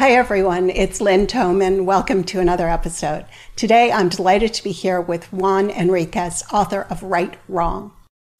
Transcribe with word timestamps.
Hi, 0.00 0.12
everyone. 0.12 0.70
It's 0.70 1.02
Lynn 1.02 1.26
Thoman. 1.26 1.84
Welcome 1.84 2.24
to 2.24 2.40
another 2.40 2.70
episode. 2.70 3.26
Today, 3.54 3.92
I'm 3.92 4.08
delighted 4.08 4.54
to 4.54 4.64
be 4.64 4.72
here 4.72 4.98
with 4.98 5.30
Juan 5.30 5.68
Enriquez, 5.68 6.42
author 6.50 6.86
of 6.88 7.02
Right 7.02 7.36
Wrong. 7.48 7.92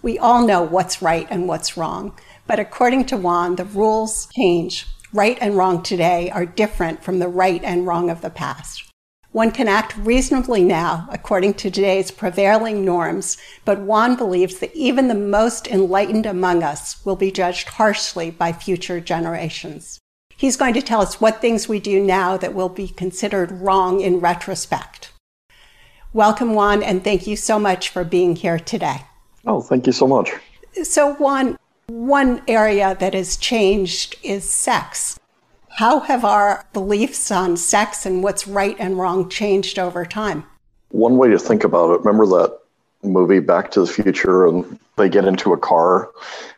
We 0.02 0.19
all 0.19 0.47
know 0.47 0.62
what's 0.62 1.02
right 1.02 1.27
and 1.29 1.47
what's 1.47 1.77
wrong, 1.77 2.16
but 2.47 2.59
according 2.59 3.05
to 3.09 3.19
Juan, 3.19 3.57
the 3.57 3.66
rules 3.66 4.27
change. 4.35 4.87
Right 5.12 5.37
and 5.38 5.55
wrong 5.55 5.83
today 5.83 6.30
are 6.30 6.47
different 6.47 7.05
from 7.05 7.19
the 7.19 7.29
right 7.29 7.63
and 7.63 7.87
wrong 7.87 8.09
of 8.09 8.23
the 8.23 8.30
past. 8.30 8.91
One 9.33 9.51
can 9.51 9.69
act 9.69 9.99
reasonably 9.99 10.65
now 10.65 11.11
according 11.13 11.52
to 11.55 11.71
today's 11.71 12.11
prevailing 12.11 12.87
norms, 12.87 13.37
but 13.66 13.80
Juan 13.83 14.16
believes 14.16 14.61
that 14.61 14.74
even 14.74 15.09
the 15.09 15.15
most 15.15 15.66
enlightened 15.66 16.24
among 16.24 16.63
us 16.63 17.05
will 17.05 17.16
be 17.16 17.30
judged 17.30 17.69
harshly 17.69 18.30
by 18.30 18.55
future 18.55 18.99
generations. 18.99 20.00
He's 20.41 20.57
going 20.57 20.73
to 20.73 20.80
tell 20.80 21.03
us 21.03 21.21
what 21.21 21.43
things 21.43 21.69
we 21.69 21.80
do 21.80 22.03
now 22.03 22.39
that 22.39 22.55
will 22.55 22.71
be 22.71 22.89
considered 22.89 23.53
wrong 23.53 24.01
in 24.01 24.21
retrospect. 24.21 25.13
Welcome, 26.15 26.55
Juan, 26.55 26.83
and 26.83 27.05
thank 27.05 27.27
you 27.27 27.37
so 27.37 27.59
much 27.59 27.91
for 27.91 28.05
being 28.05 28.37
here 28.37 28.59
today. 28.59 29.03
Oh, 29.47 29.61
thank 29.61 29.87
you 29.87 29.93
so 29.93 30.07
much. 30.07 30.33
So, 30.83 31.13
Juan, 31.16 31.59
one 31.88 32.41
area 32.49 32.96
that 33.01 33.13
has 33.13 33.37
changed 33.37 34.16
is 34.23 34.49
sex. 34.49 35.21
How 35.73 36.01
have 36.01 36.24
our 36.24 36.65
beliefs 36.73 37.30
on 37.30 37.59
sex 37.59 38.07
and 38.07 38.23
what's 38.23 38.49
right 38.49 38.77
and 38.79 38.99
wrong 38.99 39.29
changed 39.29 39.79
over 39.79 40.07
time? 40.07 40.45
One 40.88 41.18
way 41.18 41.29
to 41.29 41.38
think 41.38 41.65
about 41.65 41.93
it, 41.93 41.99
remember 41.99 42.24
that 42.38 42.59
movie 43.02 43.41
Back 43.41 43.71
to 43.73 43.80
the 43.80 43.87
Future 43.87 44.46
and 44.46 44.79
they 44.96 45.11
get 45.11 45.27
into 45.27 45.52
a 45.52 45.59
car 45.59 46.11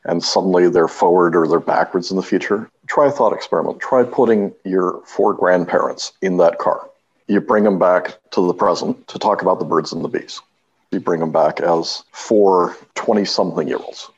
and 0.05 0.23
suddenly 0.23 0.69
they're 0.69 0.87
forward 0.87 1.35
or 1.35 1.49
they're 1.49 1.59
backwards 1.59 2.13
in 2.13 2.17
the 2.17 2.23
future? 2.23 2.71
Try 2.93 3.07
a 3.07 3.11
thought 3.11 3.33
experiment. 3.33 3.81
Try 3.81 4.05
putting 4.05 4.53
your 4.67 5.01
four 5.07 5.33
grandparents 5.33 6.13
in 6.21 6.37
that 6.37 6.59
car. 6.59 6.91
You 7.27 7.41
bring 7.41 7.65
them 7.65 7.79
back 7.79 8.19
to 8.33 8.47
the 8.47 8.53
present 8.53 9.09
to 9.09 9.19
talk 9.19 9.41
about 9.41 9.61
the 9.61 9.65
birds 9.65 9.95
and 9.95 10.05
the 10.05 10.11
bees. 10.11 10.43
You 10.91 11.01
bring 11.01 11.21
them 11.21 11.33
back 11.33 11.63
as 11.63 12.03
four 12.13 12.77
20 12.95 13.25
something 13.25 13.67
year 13.67 13.79
olds. 13.79 14.11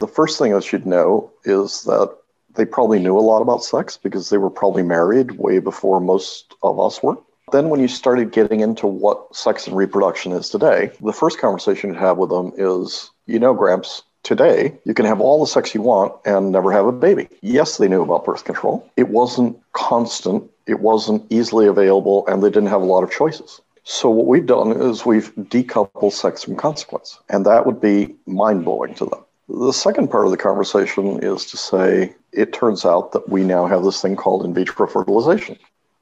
The 0.00 0.08
first 0.08 0.36
thing 0.36 0.50
that 0.50 0.72
you'd 0.72 0.84
know 0.84 1.30
is 1.44 1.84
that 1.84 2.16
they 2.56 2.64
probably 2.64 2.98
knew 2.98 3.16
a 3.16 3.20
lot 3.20 3.40
about 3.40 3.62
sex 3.62 3.96
because 3.96 4.30
they 4.30 4.38
were 4.38 4.50
probably 4.50 4.82
married 4.82 5.38
way 5.38 5.60
before 5.60 6.00
most 6.00 6.56
of 6.64 6.80
us 6.80 7.04
were. 7.04 7.18
Then, 7.52 7.68
when 7.68 7.78
you 7.78 7.86
started 7.86 8.32
getting 8.32 8.62
into 8.62 8.88
what 8.88 9.32
sex 9.36 9.68
and 9.68 9.76
reproduction 9.76 10.32
is 10.32 10.48
today, 10.48 10.90
the 11.00 11.12
first 11.12 11.38
conversation 11.38 11.90
you'd 11.90 12.00
have 12.00 12.18
with 12.18 12.30
them 12.30 12.50
is, 12.56 13.12
you 13.26 13.38
know, 13.38 13.54
Gramps, 13.54 14.02
today 14.24 14.76
you 14.84 14.94
can 14.94 15.06
have 15.06 15.20
all 15.20 15.38
the 15.38 15.46
sex 15.46 15.74
you 15.74 15.82
want 15.82 16.12
and 16.24 16.50
never 16.50 16.72
have 16.72 16.86
a 16.86 16.92
baby. 16.92 17.28
Yes, 17.42 17.76
they 17.76 17.86
knew 17.86 18.02
about 18.02 18.24
birth 18.24 18.44
control. 18.44 18.90
It 18.96 19.10
wasn't 19.10 19.56
constant, 19.72 20.50
it 20.66 20.80
wasn't 20.80 21.24
easily 21.30 21.66
available, 21.66 22.26
and 22.26 22.42
they 22.42 22.48
didn't 22.48 22.70
have 22.70 22.82
a 22.82 22.86
lot 22.86 23.04
of 23.04 23.10
choices. 23.12 23.60
So, 23.84 24.08
what 24.08 24.26
we've 24.26 24.46
done 24.46 24.72
is 24.72 25.04
we've 25.04 25.34
decoupled 25.36 26.12
sex 26.12 26.44
from 26.44 26.56
consequence, 26.56 27.18
and 27.28 27.44
that 27.44 27.66
would 27.66 27.80
be 27.80 28.16
mind 28.26 28.64
blowing 28.64 28.94
to 28.94 29.04
them. 29.04 29.20
The 29.48 29.72
second 29.72 30.10
part 30.10 30.24
of 30.24 30.30
the 30.30 30.38
conversation 30.38 31.22
is 31.22 31.44
to 31.46 31.58
say 31.58 32.14
it 32.32 32.54
turns 32.54 32.86
out 32.86 33.12
that 33.12 33.28
we 33.28 33.44
now 33.44 33.66
have 33.66 33.84
this 33.84 34.00
thing 34.00 34.16
called 34.16 34.42
in 34.42 34.54
vitro 34.54 34.86
fertilization. 34.86 35.58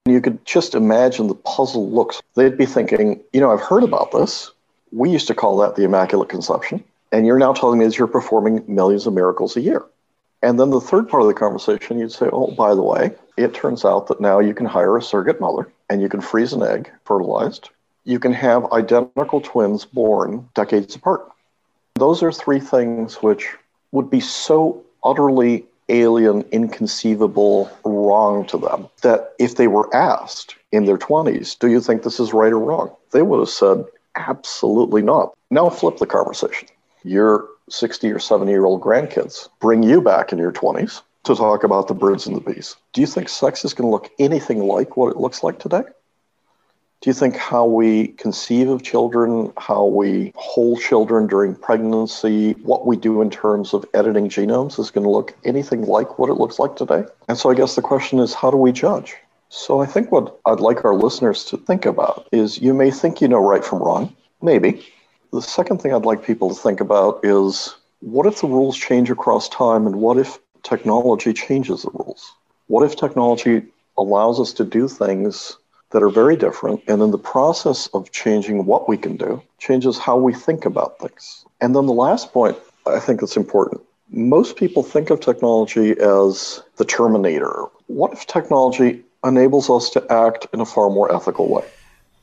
You 0.07 0.21
could 0.21 0.45
just 0.45 0.77
imagine 0.77 1.27
the 1.27 1.35
puzzled 1.35 1.93
looks. 1.93 2.23
They'd 2.37 2.57
be 2.57 2.67
thinking, 2.67 3.21
you 3.33 3.41
know, 3.41 3.51
I've 3.51 3.61
heard 3.61 3.83
about 3.83 4.13
this. 4.13 4.53
We 4.93 5.11
used 5.11 5.27
to 5.29 5.35
call 5.35 5.57
that 5.59 5.75
the 5.75 5.83
Immaculate 5.83 6.29
Conception. 6.29 6.85
And 7.13 7.27
you're 7.27 7.39
now 7.39 7.53
telling 7.53 7.79
me 7.79 7.85
that 7.85 7.99
you're 7.99 8.09
performing 8.09 8.65
millions 8.67 9.07
of 9.07 9.13
miracles 9.13 9.57
a 9.57 9.61
year. 9.61 9.85
And 10.43 10.59
then 10.59 10.71
the 10.71 10.81
third 10.81 11.09
part 11.09 11.23
of 11.23 11.29
the 11.29 11.35
conversation, 11.35 11.99
you'd 11.99 12.11
say, 12.11 12.29
oh, 12.33 12.51
by 12.53 12.75
the 12.75 12.83
way, 12.83 13.13
it 13.37 13.55
turns 13.55 13.85
out 13.85 14.09
that 14.09 14.21
now 14.21 14.41
you 14.41 14.55
can 14.55 14.67
hire 14.67 14.97
a 14.97 15.03
surrogate 15.03 15.41
mother 15.41 15.71
and 15.89 16.03
you 16.03 16.09
can 16.09 16.21
freeze 16.21 16.53
an 16.53 16.63
egg 16.63 16.91
fertilized. 17.05 17.71
You 18.05 18.19
can 18.19 18.33
have 18.33 18.73
identical 18.73 19.41
twins 19.41 19.85
born 19.85 20.49
decades 20.55 20.97
apart. 20.97 21.31
Those 21.95 22.23
are 22.23 22.33
three 22.33 22.59
things 22.59 23.17
which 23.17 23.49
would 23.93 24.11
be 24.11 24.19
so 24.19 24.83
utterly 25.05 25.67
alien, 25.89 26.43
inconceivable, 26.51 27.71
wrong 27.85 28.47
to 28.47 28.59
them. 28.59 28.89
That 29.03 29.35
if 29.39 29.57
they 29.57 29.69
were 29.69 29.95
asked 29.95 30.57
in 30.73 30.87
their 30.87 30.99
20s, 30.99 31.59
do 31.59 31.69
you 31.69 31.81
think 31.81 32.03
this 32.03 32.19
is 32.19 32.33
right 32.33 32.53
or 32.53 32.59
wrong? 32.59 32.91
They 33.13 33.23
would 33.23 33.39
have 33.39 33.49
said, 33.49 33.85
absolutely 34.17 35.03
not. 35.03 35.35
Now 35.51 35.69
flip 35.69 35.99
the 35.99 36.07
conversation. 36.07 36.69
Your 37.05 37.49
60 37.69 38.11
or 38.13 38.19
70 38.19 38.51
year 38.51 38.65
old 38.65 38.81
grandkids 38.81 39.49
bring 39.61 39.83
you 39.83 40.01
back 40.01 40.33
in 40.33 40.39
your 40.39 40.53
20s 40.53 41.03
to 41.25 41.35
talk 41.35 41.65
about 41.65 41.89
the 41.89 41.95
birds 41.95 42.27
and 42.27 42.37
the 42.37 42.41
bees. 42.41 42.77
Do 42.93 43.01
you 43.01 43.07
think 43.07 43.29
sex 43.29 43.65
is 43.65 43.75
going 43.75 43.87
to 43.87 43.91
look 43.91 44.11
anything 44.19 44.67
like 44.67 44.97
what 44.97 45.11
it 45.11 45.17
looks 45.17 45.43
like 45.43 45.59
today? 45.59 45.83
Do 47.03 47.11
you 47.11 47.15
think 47.15 47.37
how 47.37 47.67
we 47.67 48.09
conceive 48.09 48.69
of 48.69 48.85
children, 48.85 49.53
how 49.57 49.87
we 49.87 50.33
hold 50.37 50.81
children 50.81 51.27
during 51.27 51.57
pregnancy, 51.57 52.53
what 52.63 52.87
we 52.87 52.97
do 52.97 53.21
in 53.21 53.29
terms 53.29 53.75
of 53.75 53.85
editing 53.93 54.29
genomes 54.29 54.79
is 54.79 54.93
going 54.93 55.03
to 55.03 55.11
look 55.11 55.35
anything 55.45 55.83
like 55.83 56.21
what 56.21 56.31
it 56.31 56.35
looks 56.35 56.61
like 56.61 56.77
today? 56.77 57.05
And 57.29 57.37
so 57.37 57.51
I 57.51 57.55
guess 57.55 57.75
the 57.75 57.83
question 57.83 58.21
is 58.21 58.35
how 58.35 58.53
do 58.53 58.57
we 58.57 58.71
judge? 58.71 59.17
So 59.49 59.81
I 59.81 59.87
think 59.87 60.13
what 60.13 60.39
I'd 60.47 60.61
like 60.61 60.85
our 60.85 60.95
listeners 60.95 61.45
to 61.47 61.57
think 61.57 61.87
about 61.87 62.29
is 62.31 62.63
you 62.63 62.73
may 62.73 62.93
think 62.93 63.21
you 63.21 63.27
know 63.27 63.45
right 63.45 63.65
from 63.65 63.81
wrong, 63.81 64.15
maybe. 64.41 64.87
The 65.33 65.41
second 65.41 65.81
thing 65.81 65.95
I'd 65.95 66.05
like 66.05 66.25
people 66.25 66.49
to 66.49 66.55
think 66.55 66.81
about 66.81 67.21
is 67.25 67.75
what 68.01 68.27
if 68.27 68.41
the 68.41 68.49
rules 68.49 68.77
change 68.77 69.11
across 69.11 69.49
time 69.49 69.87
and 69.87 69.97
what 69.97 70.19
if 70.19 70.39
technology 70.63 71.33
changes 71.33 71.83
the 71.83 71.91
rules? 71.91 72.33
What 72.67 72.85
if 72.85 72.97
technology 72.97 73.63
allows 73.97 74.41
us 74.41 74.53
to 74.55 74.65
do 74.65 74.89
things 74.89 75.57
that 75.93 76.03
are 76.03 76.11
very 76.11 76.37
different. 76.37 76.83
And 76.89 77.01
in 77.03 77.11
the 77.11 77.19
process 77.19 77.87
of 77.89 78.11
changing 78.11 78.67
what 78.67 78.89
we 78.89 78.97
can 78.97 79.17
do, 79.17 79.43
changes 79.59 79.99
how 79.99 80.17
we 80.17 80.35
think 80.35 80.65
about 80.65 80.99
things. 80.99 81.45
And 81.61 81.77
then 81.77 81.87
the 81.87 81.93
last 81.93 82.33
point 82.33 82.59
I 82.87 82.99
think 82.99 83.21
that's 83.21 83.37
important. 83.37 83.81
Most 84.11 84.57
people 84.57 84.83
think 84.83 85.11
of 85.11 85.21
technology 85.21 85.93
as 86.01 86.63
the 86.77 86.85
terminator. 86.85 87.67
What 87.87 88.13
if 88.13 88.27
technology 88.27 89.03
enables 89.25 89.71
us 89.71 89.89
to 89.91 90.05
act 90.11 90.47
in 90.53 90.61
a 90.61 90.67
far 90.67 90.91
more 90.91 91.15
ethical 91.15 91.49
way? 91.49 91.65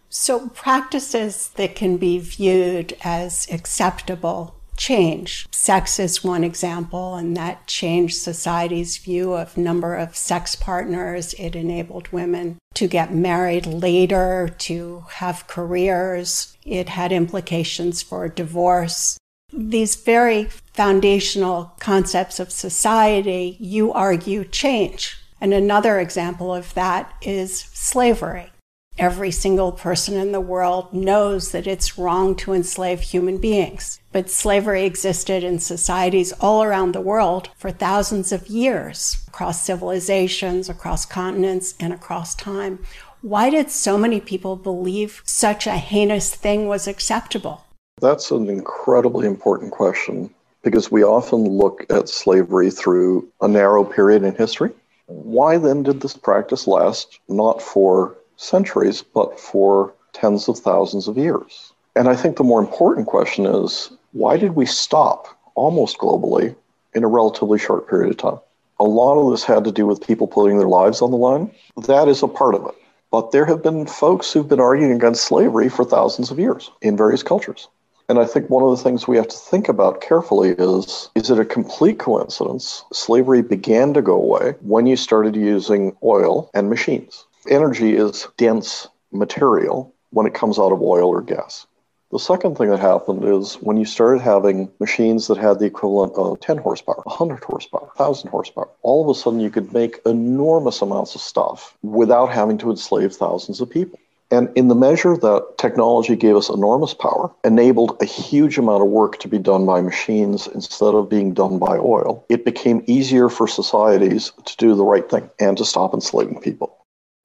So, 0.10 0.50
practices 0.50 1.50
that 1.56 1.76
can 1.76 1.98
be 1.98 2.18
viewed 2.18 2.98
as 3.04 3.48
acceptable 3.52 4.56
change. 4.76 5.46
Sex 5.52 6.00
is 6.00 6.24
one 6.24 6.44
example, 6.44 7.16
and 7.16 7.38
that 7.38 7.68
changed 7.68 8.16
society's 8.16 8.98
view 8.98 9.34
of 9.34 9.58
number 9.58 9.96
of 9.96 10.16
sex 10.16 10.56
partners. 10.56 11.36
It 11.38 11.56
enabled 11.56 12.08
women 12.08 12.58
to 12.74 12.88
get 12.88 13.14
married 13.14 13.68
later, 13.68 14.56
to 14.60 15.04
have 15.16 15.48
careers. 15.48 16.58
It 16.66 16.90
had 16.90 17.12
implications 17.12 18.02
for 18.02 18.28
divorce. 18.30 19.18
These 19.52 19.96
very 19.96 20.46
foundational 20.46 21.74
concepts 21.80 22.40
of 22.40 22.52
society, 22.52 23.58
you 23.60 23.92
argue, 23.92 24.46
change. 24.46 25.18
And 25.42 25.54
another 25.54 26.00
example 26.00 26.54
of 26.54 26.74
that 26.74 27.14
is 27.22 27.60
slavery. 27.74 28.52
Every 29.00 29.32
single 29.32 29.72
person 29.72 30.16
in 30.16 30.34
the 30.34 30.42
world 30.42 30.94
knows 30.94 31.54
that 31.54 31.68
it's 31.68 31.98
wrong 31.98 32.36
to 32.36 32.52
enslave 32.52 33.00
human 33.00 33.38
beings. 33.38 34.02
But 34.12 34.30
slavery 34.30 34.84
existed 34.84 35.42
in 35.42 35.60
societies 35.60 36.34
all 36.42 36.64
around 36.64 36.92
the 36.92 37.00
world 37.00 37.50
for 37.56 37.72
thousands 37.72 38.34
of 38.34 38.50
years, 38.50 39.24
across 39.30 39.64
civilizations, 39.64 40.68
across 40.68 41.06
continents, 41.06 41.76
and 41.80 41.94
across 41.94 42.36
time. 42.36 42.80
Why 43.22 43.50
did 43.50 43.72
so 43.72 43.98
many 43.98 44.20
people 44.20 44.58
believe 44.58 45.22
such 45.24 45.66
a 45.66 45.78
heinous 45.78 46.36
thing 46.36 46.68
was 46.68 46.86
acceptable? 46.86 47.64
That's 48.02 48.32
an 48.32 48.50
incredibly 48.50 49.28
important 49.28 49.72
question 49.72 50.30
because 50.62 50.92
we 50.92 51.06
often 51.06 51.46
look 51.46 51.86
at 51.90 52.10
slavery 52.10 52.70
through 52.70 53.30
a 53.40 53.48
narrow 53.48 53.86
period 53.86 54.24
in 54.24 54.36
history. 54.36 54.72
Why 55.06 55.58
then 55.58 55.84
did 55.84 56.02
this 56.02 56.18
practice 56.18 56.68
last 56.68 57.20
not 57.30 57.62
for 57.62 58.18
centuries, 58.40 59.04
but 59.04 59.40
for 59.40 59.94
tens 60.14 60.48
of 60.48 60.58
thousands 60.58 61.08
of 61.08 61.18
years. 61.18 61.74
And 61.96 62.08
I 62.08 62.16
think 62.16 62.38
the 62.38 62.44
more 62.44 62.62
important 62.62 63.08
question 63.08 63.46
is 63.46 63.92
why 64.14 64.38
did 64.38 64.56
we 64.56 64.66
stop 64.66 65.28
almost 65.56 65.98
globally 65.98 66.56
in 66.94 67.04
a 67.04 67.08
relatively 67.08 67.60
short 67.60 67.90
period 67.90 68.10
of 68.10 68.18
time? 68.18 68.40
A 68.80 68.86
lot 68.86 69.20
of 69.20 69.30
this 69.30 69.44
had 69.44 69.66
to 69.66 69.72
do 69.72 69.86
with 69.86 70.06
people 70.06 70.26
putting 70.26 70.58
their 70.58 70.70
lives 70.70 71.02
on 71.02 71.12
the 71.12 71.18
line. 71.18 71.52
That 71.86 72.08
is 72.08 72.24
a 72.24 72.28
part 72.28 72.56
of 72.56 72.66
it. 72.66 72.76
But 73.12 73.32
there 73.32 73.46
have 73.46 73.62
been 73.62 73.86
folks 73.86 74.32
who've 74.32 74.48
been 74.48 74.62
arguing 74.62 74.94
against 74.94 75.26
slavery 75.26 75.68
for 75.68 75.84
thousands 75.84 76.32
of 76.32 76.40
years 76.40 76.72
in 76.82 76.96
various 76.96 77.24
cultures. 77.24 77.68
And 78.08 78.18
I 78.18 78.26
think 78.26 78.50
one 78.50 78.64
of 78.64 78.72
the 78.72 78.84
things 78.84 79.08
we 79.08 79.18
have 79.18 79.28
to 79.28 79.38
think 79.38 79.68
about 79.68 80.02
carefully 80.02 80.56
is 80.58 81.10
is 81.14 81.30
it 81.30 81.40
a 81.40 81.46
complete 81.46 82.00
coincidence? 82.00 82.84
Slavery 82.94 83.42
began 83.42 83.94
to 83.94 84.02
go 84.02 84.14
away 84.14 84.56
when 84.62 84.88
you 84.88 84.96
started 84.96 85.36
using 85.36 85.96
oil 86.04 86.50
and 86.54 86.70
machines. 86.70 87.26
Energy 87.50 87.96
is 87.96 88.28
dense 88.38 88.88
material 89.12 89.92
when 90.12 90.28
it 90.28 90.36
comes 90.36 90.60
out 90.60 90.72
of 90.72 90.84
oil 90.84 91.10
or 91.10 91.20
gas. 91.20 91.66
The 92.12 92.20
second 92.20 92.56
thing 92.56 92.70
that 92.70 92.80
happened 92.80 93.24
is 93.24 93.56
when 93.56 93.76
you 93.76 93.86
started 93.86 94.22
having 94.22 94.72
machines 94.80 95.26
that 95.28 95.38
had 95.38 95.58
the 95.58 95.66
equivalent 95.66 96.14
of 96.14 96.40
10 96.42 96.58
horsepower, 96.58 97.02
100 97.06 97.44
horsepower, 97.44 97.90
1,000 97.96 98.30
horsepower, 98.30 98.70
all 98.84 99.04
of 99.04 99.10
a 99.10 99.20
sudden 99.20 99.40
you 99.40 99.50
could 99.50 99.74
make 99.74 100.00
enormous 100.06 100.84
amounts 100.84 101.16
of 101.16 101.22
stuff 101.22 101.76
without 101.82 102.28
having 102.28 102.60
to 102.60 102.70
enslave 102.70 103.16
thousands 103.16 103.62
of 103.62 103.70
people. 103.70 103.98
And 104.30 104.52
in 104.56 104.68
the 104.68 104.76
measure 104.76 105.18
that 105.18 105.58
technology 105.58 106.16
gave 106.16 106.36
us 106.36 106.50
enormous 106.50 106.94
power, 106.94 107.32
enabled 107.44 107.98
a 108.00 108.06
huge 108.06 108.60
amount 108.60 108.84
of 108.84 108.90
work 108.90 109.18
to 109.22 109.28
be 109.28 109.40
done 109.40 109.66
by 109.66 109.82
machines 109.82 110.48
instead 110.54 110.94
of 110.94 111.10
being 111.10 111.34
done 111.34 111.58
by 111.58 111.80
oil, 111.80 112.24
it 112.30 112.46
became 112.46 112.84
easier 112.86 113.28
for 113.28 113.48
societies 113.48 114.32
to 114.46 114.56
do 114.58 114.76
the 114.76 114.86
right 114.86 115.10
thing 115.10 115.32
and 115.40 115.58
to 115.58 115.66
stop 115.66 115.96
enslaving 115.96 116.40
people. 116.42 116.76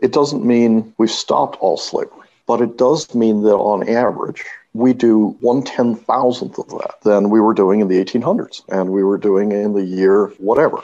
It 0.01 0.13
doesn't 0.13 0.45
mean 0.45 0.93
we've 0.99 1.11
stopped 1.11 1.57
all 1.61 1.77
slavery, 1.77 2.29
but 2.47 2.61
it 2.61 2.77
does 2.77 3.15
mean 3.15 3.43
that 3.43 3.55
on 3.55 3.89
average, 3.89 4.45
we 4.73 4.93
do 4.93 5.37
one 5.41 5.63
ten 5.63 5.95
thousandth 5.95 6.59
of 6.59 6.69
that 6.71 7.01
than 7.03 7.31
we 7.31 7.41
were 7.41 7.55
doing 7.55 7.81
in 7.81 7.89
the 7.89 8.05
1800s 8.05 8.63
and 8.69 8.91
we 8.91 9.05
were 9.05 9.19
doing 9.19 9.53
in 9.53 9.73
the 9.73 9.85
year 9.85 10.27
whatever. 10.39 10.79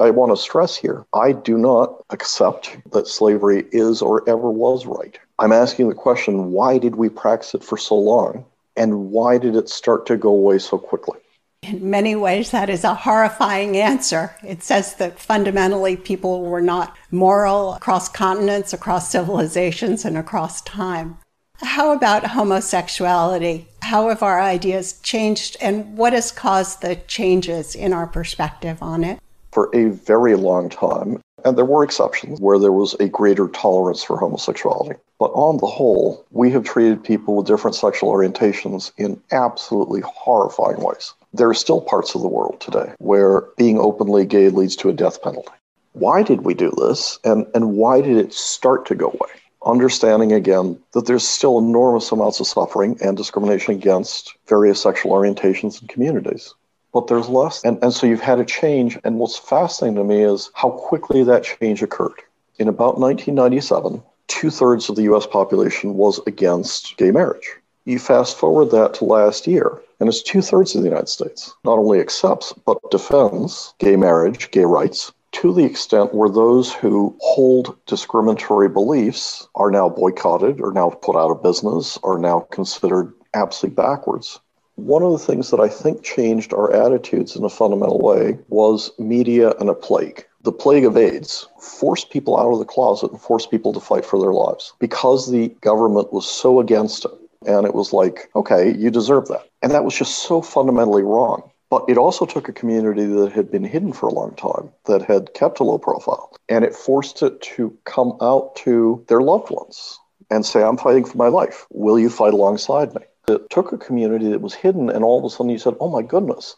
I 0.00 0.10
want 0.10 0.32
to 0.32 0.36
stress 0.36 0.76
here 0.76 1.04
I 1.14 1.32
do 1.32 1.58
not 1.58 2.04
accept 2.10 2.76
that 2.92 3.08
slavery 3.08 3.66
is 3.72 4.02
or 4.02 4.28
ever 4.28 4.50
was 4.50 4.86
right. 4.86 5.18
I'm 5.38 5.52
asking 5.52 5.88
the 5.88 5.94
question 5.94 6.52
why 6.52 6.78
did 6.78 6.96
we 6.96 7.08
practice 7.08 7.54
it 7.54 7.64
for 7.64 7.78
so 7.78 7.96
long? 7.96 8.44
And 8.76 9.10
why 9.10 9.38
did 9.38 9.56
it 9.56 9.68
start 9.68 10.04
to 10.06 10.16
go 10.16 10.30
away 10.30 10.58
so 10.58 10.78
quickly? 10.78 11.18
In 11.66 11.88
many 11.88 12.14
ways, 12.14 12.50
that 12.50 12.68
is 12.68 12.84
a 12.84 12.94
horrifying 12.94 13.78
answer. 13.78 14.36
It 14.42 14.62
says 14.62 14.96
that 14.96 15.18
fundamentally 15.18 15.96
people 15.96 16.42
were 16.42 16.60
not 16.60 16.94
moral 17.10 17.72
across 17.72 18.06
continents, 18.06 18.74
across 18.74 19.10
civilizations, 19.10 20.04
and 20.04 20.18
across 20.18 20.60
time. 20.60 21.16
How 21.62 21.92
about 21.92 22.26
homosexuality? 22.26 23.66
How 23.80 24.10
have 24.10 24.22
our 24.22 24.42
ideas 24.42 25.00
changed, 25.00 25.56
and 25.58 25.96
what 25.96 26.12
has 26.12 26.30
caused 26.30 26.82
the 26.82 26.96
changes 26.96 27.74
in 27.74 27.94
our 27.94 28.06
perspective 28.06 28.82
on 28.82 29.02
it? 29.02 29.18
For 29.52 29.74
a 29.74 29.86
very 29.86 30.34
long 30.34 30.68
time, 30.68 31.22
and 31.46 31.56
there 31.56 31.64
were 31.64 31.82
exceptions 31.84 32.40
where 32.40 32.58
there 32.58 32.72
was 32.72 32.92
a 33.00 33.08
greater 33.08 33.48
tolerance 33.48 34.02
for 34.02 34.18
homosexuality. 34.18 34.96
But 35.18 35.30
on 35.32 35.56
the 35.58 35.66
whole, 35.66 36.26
we 36.30 36.50
have 36.50 36.64
treated 36.64 37.02
people 37.02 37.36
with 37.36 37.46
different 37.46 37.76
sexual 37.76 38.12
orientations 38.12 38.92
in 38.98 39.22
absolutely 39.30 40.02
horrifying 40.02 40.82
ways. 40.82 41.14
There 41.34 41.48
are 41.48 41.54
still 41.54 41.80
parts 41.80 42.14
of 42.14 42.22
the 42.22 42.28
world 42.28 42.60
today 42.60 42.92
where 42.98 43.42
being 43.56 43.78
openly 43.78 44.24
gay 44.24 44.48
leads 44.48 44.76
to 44.76 44.88
a 44.88 44.92
death 44.92 45.20
penalty. 45.20 45.50
Why 45.92 46.22
did 46.22 46.42
we 46.42 46.54
do 46.54 46.72
this? 46.78 47.18
And, 47.24 47.46
and 47.54 47.76
why 47.76 48.00
did 48.00 48.16
it 48.16 48.32
start 48.32 48.86
to 48.86 48.94
go 48.94 49.08
away? 49.08 49.30
Understanding 49.66 50.32
again 50.32 50.78
that 50.92 51.06
there's 51.06 51.26
still 51.26 51.58
enormous 51.58 52.10
amounts 52.12 52.40
of 52.40 52.46
suffering 52.46 52.96
and 53.02 53.16
discrimination 53.16 53.74
against 53.74 54.34
various 54.46 54.80
sexual 54.80 55.12
orientations 55.12 55.80
and 55.80 55.88
communities 55.88 56.54
but 56.94 57.08
there's 57.08 57.28
less. 57.28 57.62
And, 57.64 57.76
and 57.82 57.92
so 57.92 58.06
you've 58.06 58.20
had 58.20 58.38
a 58.38 58.44
change. 58.44 58.98
And 59.04 59.18
what's 59.18 59.36
fascinating 59.36 59.96
to 59.96 60.04
me 60.04 60.22
is 60.22 60.50
how 60.54 60.70
quickly 60.70 61.24
that 61.24 61.42
change 61.42 61.82
occurred. 61.82 62.22
In 62.58 62.68
about 62.68 63.00
1997, 63.00 64.00
two 64.28 64.50
thirds 64.50 64.88
of 64.88 64.94
the 64.96 65.02
US 65.12 65.26
population 65.26 65.96
was 65.96 66.20
against 66.26 66.96
gay 66.96 67.10
marriage. 67.10 67.56
You 67.84 67.98
fast 67.98 68.38
forward 68.38 68.70
that 68.70 68.94
to 68.94 69.04
last 69.04 69.46
year, 69.46 69.82
and 70.04 70.10
it's 70.10 70.22
two 70.22 70.42
thirds 70.42 70.74
of 70.74 70.82
the 70.82 70.88
United 70.90 71.08
States 71.08 71.54
not 71.64 71.78
only 71.78 71.98
accepts, 71.98 72.52
but 72.66 72.76
defends 72.90 73.72
gay 73.78 73.96
marriage, 73.96 74.50
gay 74.50 74.66
rights, 74.66 75.10
to 75.32 75.54
the 75.54 75.64
extent 75.64 76.12
where 76.12 76.28
those 76.28 76.70
who 76.70 77.16
hold 77.22 77.74
discriminatory 77.86 78.68
beliefs 78.68 79.48
are 79.54 79.70
now 79.70 79.88
boycotted, 79.88 80.60
or 80.60 80.72
now 80.72 80.90
put 80.90 81.16
out 81.16 81.30
of 81.30 81.42
business, 81.42 81.98
are 82.02 82.18
now 82.18 82.40
considered 82.50 83.14
absolutely 83.32 83.76
backwards. 83.76 84.40
One 84.74 85.02
of 85.02 85.12
the 85.12 85.18
things 85.18 85.50
that 85.50 85.60
I 85.60 85.70
think 85.70 86.02
changed 86.02 86.52
our 86.52 86.70
attitudes 86.70 87.34
in 87.34 87.42
a 87.42 87.48
fundamental 87.48 87.98
way 87.98 88.36
was 88.50 88.92
media 88.98 89.54
and 89.58 89.70
a 89.70 89.74
plague. 89.74 90.26
The 90.42 90.52
plague 90.52 90.84
of 90.84 90.98
AIDS 90.98 91.48
forced 91.58 92.10
people 92.10 92.38
out 92.38 92.52
of 92.52 92.58
the 92.58 92.66
closet 92.66 93.10
and 93.10 93.18
forced 93.18 93.50
people 93.50 93.72
to 93.72 93.80
fight 93.80 94.04
for 94.04 94.20
their 94.20 94.34
lives 94.34 94.74
because 94.80 95.30
the 95.30 95.48
government 95.62 96.12
was 96.12 96.26
so 96.26 96.60
against 96.60 97.06
it. 97.06 97.12
And 97.46 97.66
it 97.66 97.74
was 97.74 97.92
like, 97.92 98.30
okay, 98.34 98.74
you 98.74 98.90
deserve 98.90 99.28
that. 99.28 99.48
And 99.62 99.72
that 99.72 99.84
was 99.84 99.96
just 99.96 100.18
so 100.18 100.42
fundamentally 100.42 101.02
wrong. 101.02 101.50
But 101.70 101.84
it 101.88 101.98
also 101.98 102.24
took 102.26 102.48
a 102.48 102.52
community 102.52 103.04
that 103.04 103.32
had 103.32 103.50
been 103.50 103.64
hidden 103.64 103.92
for 103.92 104.08
a 104.08 104.12
long 104.12 104.34
time, 104.36 104.70
that 104.84 105.02
had 105.02 105.34
kept 105.34 105.60
a 105.60 105.64
low 105.64 105.78
profile, 105.78 106.30
and 106.48 106.64
it 106.64 106.74
forced 106.74 107.22
it 107.22 107.40
to 107.42 107.76
come 107.84 108.16
out 108.20 108.54
to 108.56 109.04
their 109.08 109.20
loved 109.20 109.50
ones 109.50 109.98
and 110.30 110.46
say, 110.46 110.62
I'm 110.62 110.76
fighting 110.76 111.04
for 111.04 111.16
my 111.16 111.28
life. 111.28 111.66
Will 111.70 111.98
you 111.98 112.10
fight 112.10 112.32
alongside 112.34 112.94
me? 112.94 113.02
It 113.28 113.50
took 113.50 113.72
a 113.72 113.78
community 113.78 114.28
that 114.30 114.40
was 114.40 114.54
hidden, 114.54 114.88
and 114.88 115.02
all 115.02 115.18
of 115.18 115.24
a 115.24 115.30
sudden 115.30 115.50
you 115.50 115.58
said, 115.58 115.74
oh 115.80 115.88
my 115.88 116.02
goodness, 116.02 116.56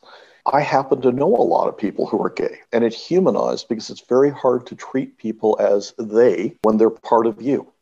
I 0.53 0.61
happen 0.61 1.01
to 1.03 1.13
know 1.13 1.35
a 1.35 1.43
lot 1.43 1.69
of 1.69 1.79
people 1.79 2.07
who 2.07 2.23
are 2.23 2.31
gay. 2.31 2.59
And 2.73 2.85
it 2.85 2.93
humanized 2.93 3.69
because 3.69 3.91
it's 3.91 4.07
very 4.09 4.31
hard 4.31 4.67
to 4.67 4.77
treat 4.77 5.19
people 5.19 5.57
as 5.61 5.95
they 5.99 6.57
when 6.63 6.77
they're 6.77 6.91
part 6.91 7.27
of 7.27 7.41
you. 7.41 7.73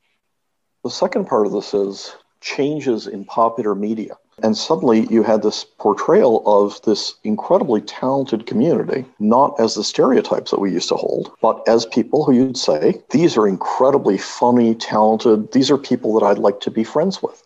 The 0.83 0.91
second 0.91 1.27
part 1.27 1.47
of 1.47 1.53
this 1.53 1.75
is 1.75 2.15
changes 2.45 3.07
in 3.07 3.25
popular 3.25 3.75
media. 3.75 4.17
And 4.43 4.57
suddenly 4.57 5.07
you 5.11 5.23
had 5.23 5.43
this 5.43 5.65
portrayal 5.65 6.43
of 6.45 6.81
this 6.83 7.15
incredibly 7.25 7.81
talented 7.81 8.47
community, 8.47 9.05
not 9.19 9.59
as 9.59 9.75
the 9.75 9.85
stereotypes 9.85 10.51
that 10.51 10.61
we 10.61 10.73
used 10.73 10.89
to 10.91 10.97
hold, 10.97 11.33
but 11.41 11.67
as 11.69 11.87
people 11.87 12.25
who 12.25 12.33
you'd 12.33 12.57
say, 12.57 13.01
these 13.11 13.37
are 13.37 13.49
incredibly 13.49 14.19
funny, 14.19 14.75
talented, 14.75 15.53
these 15.53 15.71
are 15.71 15.79
people 15.79 16.15
that 16.15 16.27
I'd 16.27 16.39
like 16.39 16.61
to 16.61 16.71
be 16.71 16.85
friends 16.85 17.23
with 17.23 17.43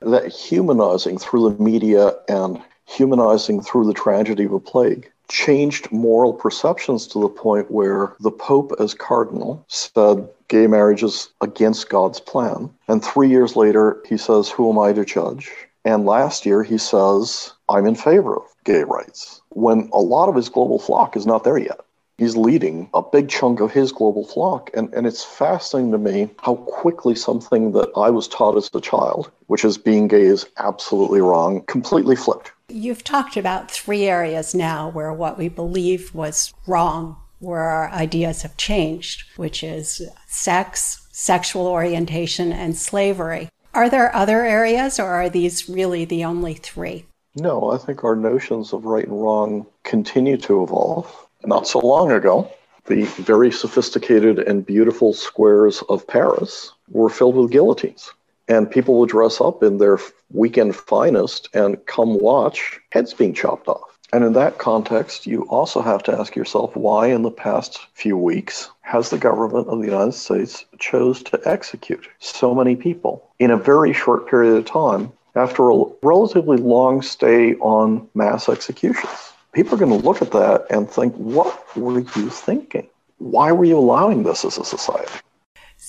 that 0.00 0.30
humanizing 0.30 1.18
through 1.18 1.50
the 1.50 1.62
media 1.62 2.12
and 2.28 2.60
humanizing 2.86 3.62
through 3.62 3.86
the 3.86 3.94
tragedy 3.94 4.44
of 4.44 4.52
a 4.52 4.60
plague 4.60 5.10
changed 5.28 5.90
moral 5.92 6.32
perceptions 6.32 7.06
to 7.08 7.20
the 7.20 7.28
point 7.28 7.70
where 7.70 8.14
the 8.20 8.30
Pope, 8.30 8.72
as 8.78 8.94
Cardinal, 8.94 9.64
said 9.68 10.28
gay 10.48 10.66
marriage 10.66 11.02
is 11.02 11.30
against 11.40 11.88
God's 11.88 12.20
plan. 12.20 12.70
And 12.88 13.04
three 13.04 13.28
years 13.28 13.56
later, 13.56 14.02
he 14.06 14.16
says, 14.16 14.48
Who 14.50 14.70
am 14.70 14.78
I 14.78 14.92
to 14.92 15.04
judge? 15.04 15.50
And 15.84 16.06
last 16.06 16.46
year, 16.46 16.62
he 16.62 16.78
says, 16.78 17.52
I'm 17.68 17.86
in 17.86 17.94
favor 17.94 18.36
of 18.36 18.44
gay 18.64 18.84
rights, 18.84 19.42
when 19.50 19.90
a 19.92 20.00
lot 20.00 20.28
of 20.28 20.34
his 20.34 20.48
global 20.48 20.78
flock 20.78 21.16
is 21.16 21.26
not 21.26 21.44
there 21.44 21.58
yet 21.58 21.80
he's 22.18 22.36
leading 22.36 22.88
a 22.94 23.02
big 23.02 23.28
chunk 23.28 23.60
of 23.60 23.72
his 23.72 23.92
global 23.92 24.24
flock. 24.24 24.70
And, 24.74 24.92
and 24.94 25.06
it's 25.06 25.24
fascinating 25.24 25.92
to 25.92 25.98
me 25.98 26.30
how 26.38 26.56
quickly 26.56 27.14
something 27.14 27.72
that 27.72 27.90
I 27.96 28.10
was 28.10 28.28
taught 28.28 28.56
as 28.56 28.70
a 28.74 28.80
child, 28.80 29.30
which 29.46 29.64
is 29.64 29.78
being 29.78 30.08
gay 30.08 30.22
is 30.22 30.46
absolutely 30.58 31.20
wrong, 31.20 31.62
completely 31.66 32.16
flipped. 32.16 32.52
You've 32.68 33.04
talked 33.04 33.36
about 33.36 33.70
three 33.70 34.04
areas 34.04 34.54
now 34.54 34.88
where 34.88 35.12
what 35.12 35.36
we 35.36 35.48
believe 35.48 36.14
was 36.14 36.52
wrong, 36.66 37.16
where 37.38 37.60
our 37.60 37.90
ideas 37.90 38.42
have 38.42 38.56
changed, 38.56 39.24
which 39.36 39.62
is 39.62 40.02
sex, 40.26 41.06
sexual 41.12 41.66
orientation, 41.66 42.52
and 42.52 42.76
slavery. 42.76 43.48
Are 43.74 43.90
there 43.90 44.14
other 44.14 44.44
areas, 44.44 44.98
or 44.98 45.06
are 45.06 45.28
these 45.28 45.68
really 45.68 46.04
the 46.04 46.24
only 46.24 46.54
three? 46.54 47.06
No, 47.36 47.70
I 47.70 47.78
think 47.78 48.02
our 48.02 48.16
notions 48.16 48.72
of 48.72 48.84
right 48.84 49.06
and 49.06 49.22
wrong 49.22 49.66
continue 49.82 50.36
to 50.38 50.62
evolve 50.62 51.26
not 51.44 51.66
so 51.66 51.80
long 51.80 52.10
ago, 52.12 52.50
the 52.86 53.04
very 53.04 53.50
sophisticated 53.50 54.38
and 54.38 54.64
beautiful 54.64 55.12
squares 55.12 55.82
of 55.88 56.06
Paris 56.06 56.72
were 56.88 57.10
filled 57.10 57.36
with 57.36 57.50
guillotines. 57.50 58.12
And 58.48 58.70
people 58.70 58.98
will 58.98 59.06
dress 59.06 59.40
up 59.40 59.62
in 59.62 59.78
their 59.78 59.98
weekend 60.30 60.76
finest 60.76 61.48
and 61.54 61.84
come 61.86 62.18
watch 62.18 62.80
heads 62.90 63.14
being 63.14 63.32
chopped 63.32 63.68
off. 63.68 63.98
And 64.12 64.22
in 64.24 64.32
that 64.34 64.58
context, 64.58 65.26
you 65.26 65.42
also 65.48 65.80
have 65.80 66.02
to 66.04 66.12
ask 66.12 66.36
yourself 66.36 66.76
why, 66.76 67.08
in 67.08 67.22
the 67.22 67.30
past 67.30 67.80
few 67.94 68.16
weeks, 68.16 68.70
has 68.82 69.10
the 69.10 69.18
government 69.18 69.68
of 69.68 69.80
the 69.80 69.86
United 69.86 70.12
States 70.12 70.64
chose 70.78 71.22
to 71.24 71.40
execute 71.44 72.06
so 72.20 72.54
many 72.54 72.76
people 72.76 73.28
in 73.38 73.50
a 73.50 73.56
very 73.56 73.92
short 73.92 74.28
period 74.28 74.56
of 74.56 74.66
time 74.66 75.12
after 75.34 75.70
a 75.70 75.84
relatively 76.02 76.58
long 76.58 77.02
stay 77.02 77.54
on 77.56 78.06
mass 78.14 78.48
executions? 78.48 79.34
people 79.54 79.74
are 79.74 79.78
going 79.78 80.00
to 80.00 80.06
look 80.06 80.20
at 80.20 80.32
that 80.32 80.66
and 80.68 80.90
think, 80.90 81.14
what 81.14 81.76
were 81.76 82.00
you 82.00 82.28
thinking? 82.28 82.88
Why 83.18 83.52
were 83.52 83.64
you 83.64 83.78
allowing 83.78 84.24
this 84.24 84.44
as 84.44 84.58
a 84.58 84.64
society? 84.64 85.12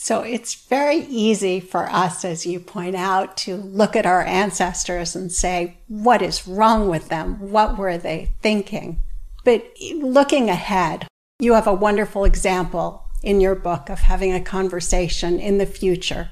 So 0.05 0.21
it's 0.21 0.53
very 0.53 0.97
easy 0.97 1.59
for 1.59 1.89
us, 1.89 2.23
as 2.23 2.45
you 2.45 2.59
point 2.59 2.95
out, 2.95 3.35
to 3.37 3.55
look 3.55 3.95
at 3.95 4.05
our 4.05 4.21
ancestors 4.21 5.15
and 5.15 5.31
say, 5.31 5.77
what 5.87 6.21
is 6.21 6.47
wrong 6.47 6.87
with 6.89 7.09
them? 7.09 7.51
What 7.51 7.75
were 7.75 7.97
they 7.97 8.33
thinking? 8.39 9.01
But 9.43 9.65
looking 9.95 10.47
ahead, 10.47 11.07
you 11.39 11.55
have 11.55 11.65
a 11.65 11.73
wonderful 11.73 12.23
example 12.23 13.05
in 13.23 13.41
your 13.41 13.55
book 13.55 13.89
of 13.89 14.01
having 14.01 14.31
a 14.31 14.39
conversation 14.39 15.39
in 15.39 15.57
the 15.57 15.65
future 15.65 16.29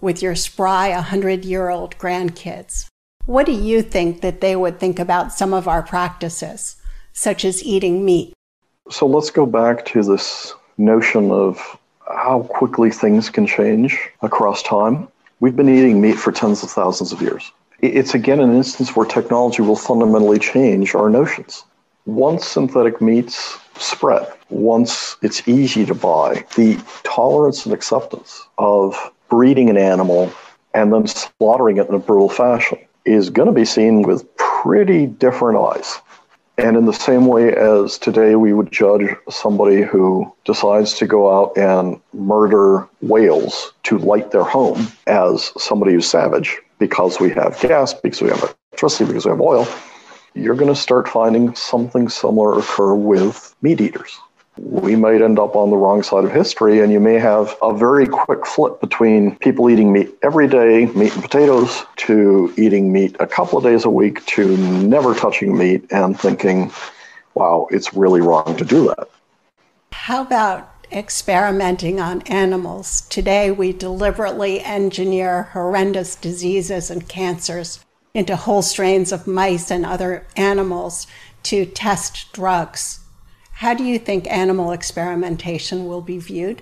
with 0.00 0.22
your 0.22 0.36
spry 0.36 0.90
100 0.90 1.44
year 1.44 1.68
old 1.68 1.98
grandkids. 1.98 2.86
What 3.24 3.46
do 3.46 3.52
you 3.52 3.82
think 3.82 4.20
that 4.20 4.40
they 4.40 4.54
would 4.54 4.78
think 4.78 5.00
about 5.00 5.32
some 5.32 5.52
of 5.52 5.66
our 5.66 5.82
practices, 5.82 6.76
such 7.12 7.44
as 7.44 7.64
eating 7.64 8.04
meat? 8.04 8.34
So 8.88 9.04
let's 9.04 9.30
go 9.30 9.46
back 9.46 9.84
to 9.86 10.04
this 10.04 10.54
notion 10.78 11.32
of 11.32 11.76
how 12.08 12.42
quickly 12.48 12.90
things 12.90 13.30
can 13.30 13.46
change 13.46 13.98
across 14.22 14.62
time. 14.62 15.08
We've 15.40 15.56
been 15.56 15.68
eating 15.68 16.00
meat 16.00 16.18
for 16.18 16.32
tens 16.32 16.62
of 16.62 16.70
thousands 16.70 17.12
of 17.12 17.20
years. 17.20 17.52
It's 17.80 18.14
again 18.14 18.40
an 18.40 18.54
instance 18.54 18.96
where 18.96 19.06
technology 19.06 19.62
will 19.62 19.76
fundamentally 19.76 20.38
change 20.38 20.94
our 20.94 21.10
notions. 21.10 21.64
Once 22.06 22.46
synthetic 22.46 23.00
meats 23.00 23.58
spread, 23.78 24.26
once 24.48 25.16
it's 25.22 25.46
easy 25.46 25.84
to 25.84 25.94
buy, 25.94 26.44
the 26.56 26.78
tolerance 27.02 27.66
and 27.66 27.74
acceptance 27.74 28.46
of 28.58 28.96
breeding 29.28 29.68
an 29.68 29.76
animal 29.76 30.32
and 30.72 30.92
then 30.92 31.06
slaughtering 31.06 31.78
it 31.78 31.88
in 31.88 31.94
a 31.94 31.98
brutal 31.98 32.28
fashion 32.28 32.78
is 33.04 33.28
going 33.28 33.46
to 33.46 33.52
be 33.52 33.64
seen 33.64 34.02
with 34.02 34.24
pretty 34.36 35.06
different 35.06 35.58
eyes. 35.58 35.98
And 36.58 36.76
in 36.76 36.86
the 36.86 36.92
same 36.92 37.26
way 37.26 37.54
as 37.54 37.98
today 37.98 38.34
we 38.34 38.54
would 38.54 38.72
judge 38.72 39.14
somebody 39.28 39.82
who 39.82 40.32
decides 40.44 40.94
to 40.94 41.06
go 41.06 41.30
out 41.30 41.56
and 41.56 42.00
murder 42.14 42.88
whales 43.02 43.72
to 43.84 43.98
light 43.98 44.30
their 44.30 44.44
home 44.44 44.88
as 45.06 45.52
somebody 45.58 45.92
who's 45.92 46.08
savage 46.08 46.58
because 46.78 47.20
we 47.20 47.30
have 47.30 47.60
gas, 47.60 47.92
because 47.92 48.22
we 48.22 48.30
have 48.30 48.42
electricity, 48.72 49.04
because 49.04 49.26
we 49.26 49.30
have 49.30 49.40
oil, 49.40 49.68
you're 50.34 50.54
going 50.54 50.72
to 50.72 50.80
start 50.80 51.08
finding 51.08 51.54
something 51.54 52.08
similar 52.08 52.58
occur 52.58 52.94
with 52.94 53.54
meat 53.60 53.80
eaters 53.80 54.18
we 54.58 54.96
might 54.96 55.20
end 55.20 55.38
up 55.38 55.54
on 55.54 55.70
the 55.70 55.76
wrong 55.76 56.02
side 56.02 56.24
of 56.24 56.32
history, 56.32 56.80
and 56.80 56.92
you 56.92 57.00
may 57.00 57.18
have 57.18 57.56
a 57.62 57.74
very 57.74 58.06
quick 58.06 58.46
flip 58.46 58.80
between 58.80 59.36
people 59.36 59.68
eating 59.68 59.92
meat 59.92 60.14
every 60.22 60.48
day, 60.48 60.86
meat 60.86 61.12
and 61.14 61.22
potatoes, 61.22 61.84
to 61.96 62.52
eating 62.56 62.92
meat 62.92 63.16
a 63.20 63.26
couple 63.26 63.58
of 63.58 63.64
days 63.64 63.84
a 63.84 63.90
week, 63.90 64.24
to 64.26 64.56
never 64.56 65.14
touching 65.14 65.56
meat 65.56 65.84
and 65.90 66.18
thinking, 66.18 66.72
wow, 67.34 67.68
it's 67.70 67.92
really 67.94 68.20
wrong 68.20 68.56
to 68.56 68.64
do 68.64 68.86
that. 68.86 69.08
How 69.92 70.22
about 70.22 70.72
experimenting 70.90 72.00
on 72.00 72.22
animals? 72.22 73.02
Today, 73.02 73.50
we 73.50 73.72
deliberately 73.72 74.60
engineer 74.60 75.44
horrendous 75.52 76.14
diseases 76.14 76.90
and 76.90 77.08
cancers 77.08 77.84
into 78.14 78.36
whole 78.36 78.62
strains 78.62 79.12
of 79.12 79.26
mice 79.26 79.70
and 79.70 79.84
other 79.84 80.26
animals 80.36 81.06
to 81.42 81.66
test 81.66 82.32
drugs. 82.32 83.00
How 83.56 83.72
do 83.72 83.84
you 83.84 83.98
think 83.98 84.30
animal 84.30 84.72
experimentation 84.72 85.86
will 85.86 86.02
be 86.02 86.18
viewed? 86.18 86.60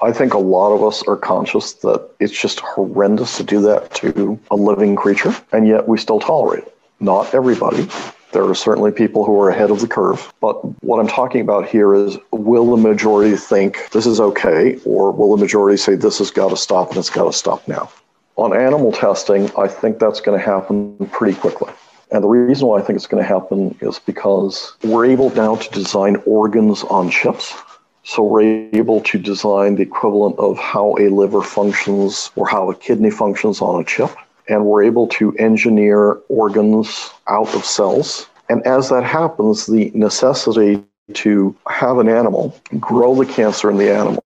I 0.00 0.12
think 0.12 0.32
a 0.32 0.38
lot 0.38 0.74
of 0.74 0.82
us 0.82 1.02
are 1.02 1.14
conscious 1.14 1.74
that 1.74 2.08
it's 2.18 2.32
just 2.32 2.60
horrendous 2.60 3.36
to 3.36 3.44
do 3.44 3.60
that 3.60 3.92
to 3.96 4.40
a 4.50 4.56
living 4.56 4.96
creature, 4.96 5.36
and 5.52 5.68
yet 5.68 5.86
we 5.86 5.98
still 5.98 6.18
tolerate 6.18 6.64
it. 6.64 6.74
Not 7.00 7.34
everybody. 7.34 7.86
There 8.32 8.48
are 8.48 8.54
certainly 8.54 8.92
people 8.92 9.26
who 9.26 9.38
are 9.42 9.50
ahead 9.50 9.70
of 9.70 9.82
the 9.82 9.86
curve. 9.86 10.32
But 10.40 10.54
what 10.82 11.00
I'm 11.00 11.08
talking 11.08 11.42
about 11.42 11.68
here 11.68 11.92
is 11.92 12.16
will 12.30 12.74
the 12.74 12.78
majority 12.78 13.36
think 13.36 13.90
this 13.90 14.06
is 14.06 14.20
okay, 14.20 14.80
or 14.86 15.12
will 15.12 15.36
the 15.36 15.42
majority 15.42 15.76
say 15.76 15.96
this 15.96 16.16
has 16.16 16.30
got 16.30 16.48
to 16.48 16.56
stop 16.56 16.88
and 16.88 16.96
it's 16.96 17.10
got 17.10 17.24
to 17.24 17.32
stop 17.34 17.68
now? 17.68 17.90
On 18.36 18.56
animal 18.56 18.90
testing, 18.90 19.50
I 19.58 19.68
think 19.68 19.98
that's 19.98 20.22
going 20.22 20.38
to 20.38 20.42
happen 20.42 20.96
pretty 21.12 21.38
quickly. 21.38 21.70
And 22.12 22.24
the 22.24 22.28
reason 22.28 22.66
why 22.66 22.78
I 22.78 22.82
think 22.82 22.96
it's 22.96 23.06
going 23.06 23.22
to 23.22 23.28
happen 23.28 23.76
is 23.80 23.98
because 24.00 24.74
we're 24.82 25.06
able 25.06 25.30
now 25.30 25.56
to 25.56 25.70
design 25.70 26.16
organs 26.26 26.82
on 26.84 27.10
chips. 27.10 27.54
So 28.02 28.22
we're 28.22 28.68
able 28.72 29.00
to 29.02 29.18
design 29.18 29.76
the 29.76 29.82
equivalent 29.82 30.38
of 30.38 30.58
how 30.58 30.96
a 30.98 31.08
liver 31.08 31.42
functions 31.42 32.30
or 32.34 32.48
how 32.48 32.70
a 32.70 32.74
kidney 32.74 33.10
functions 33.10 33.60
on 33.60 33.80
a 33.80 33.84
chip. 33.84 34.10
And 34.48 34.66
we're 34.66 34.82
able 34.82 35.06
to 35.08 35.32
engineer 35.36 36.14
organs 36.28 37.10
out 37.28 37.54
of 37.54 37.64
cells. 37.64 38.26
And 38.48 38.66
as 38.66 38.88
that 38.88 39.04
happens, 39.04 39.66
the 39.66 39.92
necessity 39.94 40.82
to 41.12 41.54
have 41.68 41.98
an 41.98 42.08
animal 42.08 42.58
grow 42.78 43.14
the 43.14 43.26
cancer 43.26 43.70
in 43.70 43.76
the 43.76 43.92
animal 43.92 44.24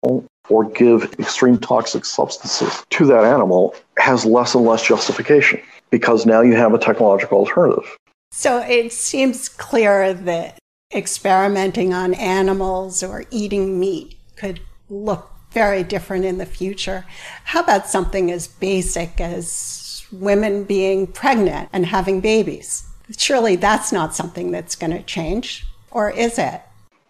or 0.49 0.63
give 0.63 1.03
extreme 1.19 1.57
toxic 1.57 2.05
substances 2.05 2.83
to 2.89 3.05
that 3.05 3.23
animal 3.23 3.75
has 3.97 4.25
less 4.25 4.55
and 4.55 4.63
less 4.63 4.85
justification 4.85 5.59
because 5.89 6.25
now 6.25 6.41
you 6.41 6.55
have 6.55 6.73
a 6.73 6.79
technological 6.79 7.39
alternative. 7.39 7.97
So 8.31 8.59
it 8.59 8.91
seems 8.91 9.49
clear 9.49 10.13
that 10.13 10.59
experimenting 10.93 11.93
on 11.93 12.13
animals 12.13 13.03
or 13.03 13.25
eating 13.31 13.79
meat 13.79 14.17
could 14.35 14.59
look 14.89 15.31
very 15.51 15.83
different 15.83 16.25
in 16.25 16.37
the 16.37 16.45
future. 16.45 17.05
How 17.45 17.61
about 17.61 17.87
something 17.87 18.31
as 18.31 18.47
basic 18.47 19.19
as 19.19 20.05
women 20.11 20.63
being 20.63 21.07
pregnant 21.07 21.69
and 21.73 21.85
having 21.85 22.21
babies? 22.21 22.85
Surely 23.17 23.55
that's 23.55 23.91
not 23.91 24.15
something 24.15 24.51
that's 24.51 24.75
going 24.75 24.91
to 24.91 25.01
change, 25.03 25.65
or 25.91 26.09
is 26.09 26.37
it? 26.37 26.61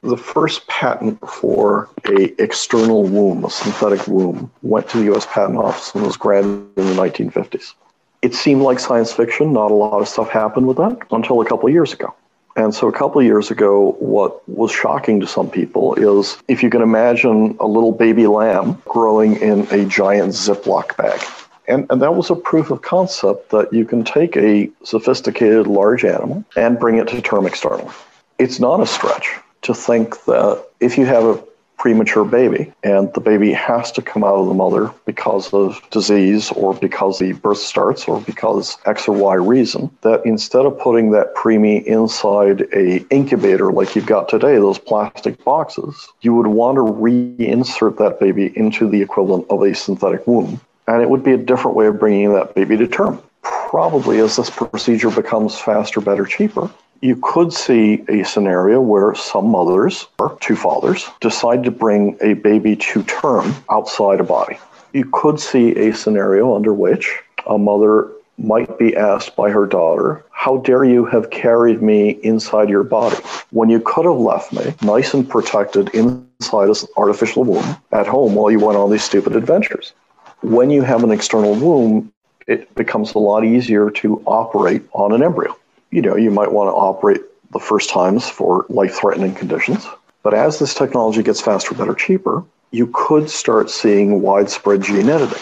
The 0.04 0.18
first 0.18 0.68
patent 0.68 1.20
for 1.28 1.90
a 2.06 2.42
external 2.42 3.04
womb, 3.04 3.44
a 3.44 3.50
synthetic 3.50 4.08
womb, 4.08 4.52
went 4.62 4.88
to 4.90 5.00
the 5.00 5.06
U.S. 5.06 5.26
Patent 5.26 5.58
Office 5.58 5.94
and 5.96 6.06
was 6.06 6.16
granted 6.16 6.70
in 6.78 6.86
the 6.86 6.94
1950s 6.94 7.74
it 8.28 8.36
seemed 8.36 8.62
like 8.62 8.78
science 8.78 9.14
fiction. 9.14 9.54
Not 9.54 9.72
a 9.72 9.74
lot 9.74 10.02
of 10.02 10.08
stuff 10.10 10.30
happened 10.30 10.68
with 10.68 10.76
that 10.78 10.98
until 11.12 11.40
a 11.40 11.46
couple 11.46 11.70
years 11.70 11.94
ago. 11.94 12.14
And 12.58 12.76
so, 12.76 12.90
a 12.90 12.92
couple 12.92 13.24
years 13.24 13.50
ago, 13.52 13.96
what 14.00 14.32
was 14.50 14.70
shocking 14.70 15.22
to 15.22 15.28
some 15.28 15.50
people 15.50 15.96
is 15.96 16.38
if 16.50 16.62
you 16.62 16.70
can 16.70 16.82
imagine 16.82 17.56
a 17.62 17.68
little 17.68 17.94
baby 17.94 18.28
lamb 18.28 18.82
growing 18.84 19.38
in 19.38 19.62
a 19.72 19.86
giant 19.86 20.34
Ziploc 20.34 20.98
bag. 20.98 21.22
And, 21.70 21.86
and 21.90 22.02
that 22.02 22.16
was 22.16 22.30
a 22.30 22.36
proof 22.36 22.70
of 22.70 22.82
concept 22.82 23.52
that 23.52 23.72
you 23.72 23.86
can 23.86 24.04
take 24.04 24.36
a 24.36 24.70
sophisticated 24.84 25.68
large 25.68 26.04
animal 26.04 26.44
and 26.58 26.78
bring 26.78 26.98
it 26.98 27.08
to 27.10 27.22
term 27.22 27.46
externally. 27.46 27.94
It's 28.40 28.60
not 28.60 28.82
a 28.82 28.86
stretch 28.86 29.38
to 29.62 29.74
think 29.74 30.26
that 30.26 30.66
if 30.82 30.98
you 30.98 31.06
have 31.06 31.24
a 31.24 31.44
premature 31.78 32.26
baby, 32.26 32.72
and 32.84 33.14
the 33.14 33.22
baby 33.22 33.54
has 33.54 33.92
to 33.92 34.02
come 34.02 34.24
out 34.24 34.36
of 34.36 34.48
the 34.48 34.54
mother 34.54 34.92
because 35.06 35.54
of 35.54 35.80
disease 35.92 36.52
or 36.52 36.74
because 36.74 37.20
the 37.20 37.34
birth 37.34 37.60
starts 37.60 38.08
or 38.08 38.20
because 38.22 38.78
X 38.86 39.08
or 39.08 39.16
Y 39.16 39.36
reason, 39.36 39.90
that 40.02 40.26
instead 40.26 40.66
of 40.66 40.78
putting 40.80 41.12
that 41.12 41.36
preemie 41.36 41.84
inside 41.86 42.62
a 42.74 43.06
incubator 43.10 43.72
like 43.72 43.96
you've 43.96 44.06
got 44.06 44.28
today, 44.28 44.56
those 44.56 44.80
plastic 44.80 45.44
boxes, 45.44 46.08
you 46.22 46.34
would 46.34 46.48
want 46.48 46.76
to 46.76 46.82
reinsert 46.82 47.98
that 47.98 48.20
baby 48.20 48.52
into 48.58 48.90
the 48.90 49.02
equivalent 49.02 49.46
of 49.50 49.62
a 49.62 49.74
synthetic 49.76 50.26
womb. 50.28 50.60
And 50.88 51.02
it 51.02 51.10
would 51.10 51.24
be 51.24 51.34
a 51.34 51.38
different 51.38 51.78
way 51.78 51.88
of 51.88 52.00
bringing 52.00 52.34
that 52.34 52.56
baby 52.56 52.78
to 52.78 52.88
term. 52.88 53.22
Probably 53.44 54.20
as 54.20 54.38
this 54.38 54.50
procedure 54.50 55.12
becomes 55.12 55.58
faster, 55.60 56.02
better, 56.02 56.26
cheaper, 56.26 56.72
you 57.02 57.18
could 57.22 57.54
see 57.54 58.04
a 58.08 58.24
scenario 58.24 58.82
where 58.82 59.14
some 59.16 59.48
mothers 59.48 60.08
or 60.20 60.38
two 60.42 60.56
fathers 60.56 61.10
decide 61.22 61.64
to 61.64 61.72
bring 61.72 62.18
a 62.22 62.34
baby 62.34 62.76
to 62.76 63.04
term 63.04 63.54
outside 63.70 64.20
a 64.20 64.24
body. 64.24 64.58
You 64.94 65.10
could 65.12 65.40
see 65.40 65.76
a 65.76 65.94
scenario 65.94 66.56
under 66.56 66.74
which 66.74 67.20
a 67.46 67.58
mother 67.58 68.10
might 68.38 68.78
be 68.78 68.96
asked 68.96 69.36
by 69.36 69.50
her 69.50 69.66
daughter, 69.66 70.24
How 70.32 70.58
dare 70.58 70.84
you 70.84 71.06
have 71.06 71.30
carried 71.30 71.82
me 71.82 72.12
inside 72.24 72.70
your 72.70 72.84
body 72.84 73.18
when 73.52 73.70
you 73.70 73.80
could 73.80 74.06
have 74.06 74.18
left 74.18 74.54
me 74.54 74.74
nice 74.82 75.14
and 75.14 75.28
protected 75.28 75.90
inside 75.90 76.70
an 76.70 76.76
artificial 76.96 77.44
womb 77.44 77.78
at 77.92 78.08
home 78.08 78.36
while 78.36 78.52
you 78.52 78.60
went 78.60 78.78
on 78.78 78.92
these 78.92 79.04
stupid 79.04 79.36
adventures? 79.36 79.94
When 80.42 80.70
you 80.70 80.84
have 80.84 81.04
an 81.04 81.12
external 81.12 81.56
womb, 81.56 82.14
it 82.48 82.74
becomes 82.76 83.14
a 83.14 83.20
lot 83.20 83.44
easier 83.44 83.90
to 83.90 84.22
operate 84.26 84.84
on 84.94 85.14
an 85.14 85.24
embryo 85.24 85.56
you 85.92 86.02
know, 86.02 86.16
you 86.16 86.32
might 86.32 86.52
want 86.52 86.68
to 86.70 86.74
operate 86.74 87.22
the 87.52 87.60
first 87.60 87.90
times 87.90 88.30
for 88.30 88.66
life 88.70 88.96
threatening 88.96 89.34
conditions. 89.34 89.88
But 90.24 90.34
as 90.34 90.60
this 90.60 90.74
technology 90.74 91.24
gets 91.24 91.42
faster, 91.42 91.74
better, 91.74 91.94
cheaper, 91.94 92.44
you 92.72 92.90
could 92.94 93.30
start 93.30 93.70
seeing 93.70 94.22
widespread 94.22 94.82
gene 94.82 95.10
editing. 95.10 95.42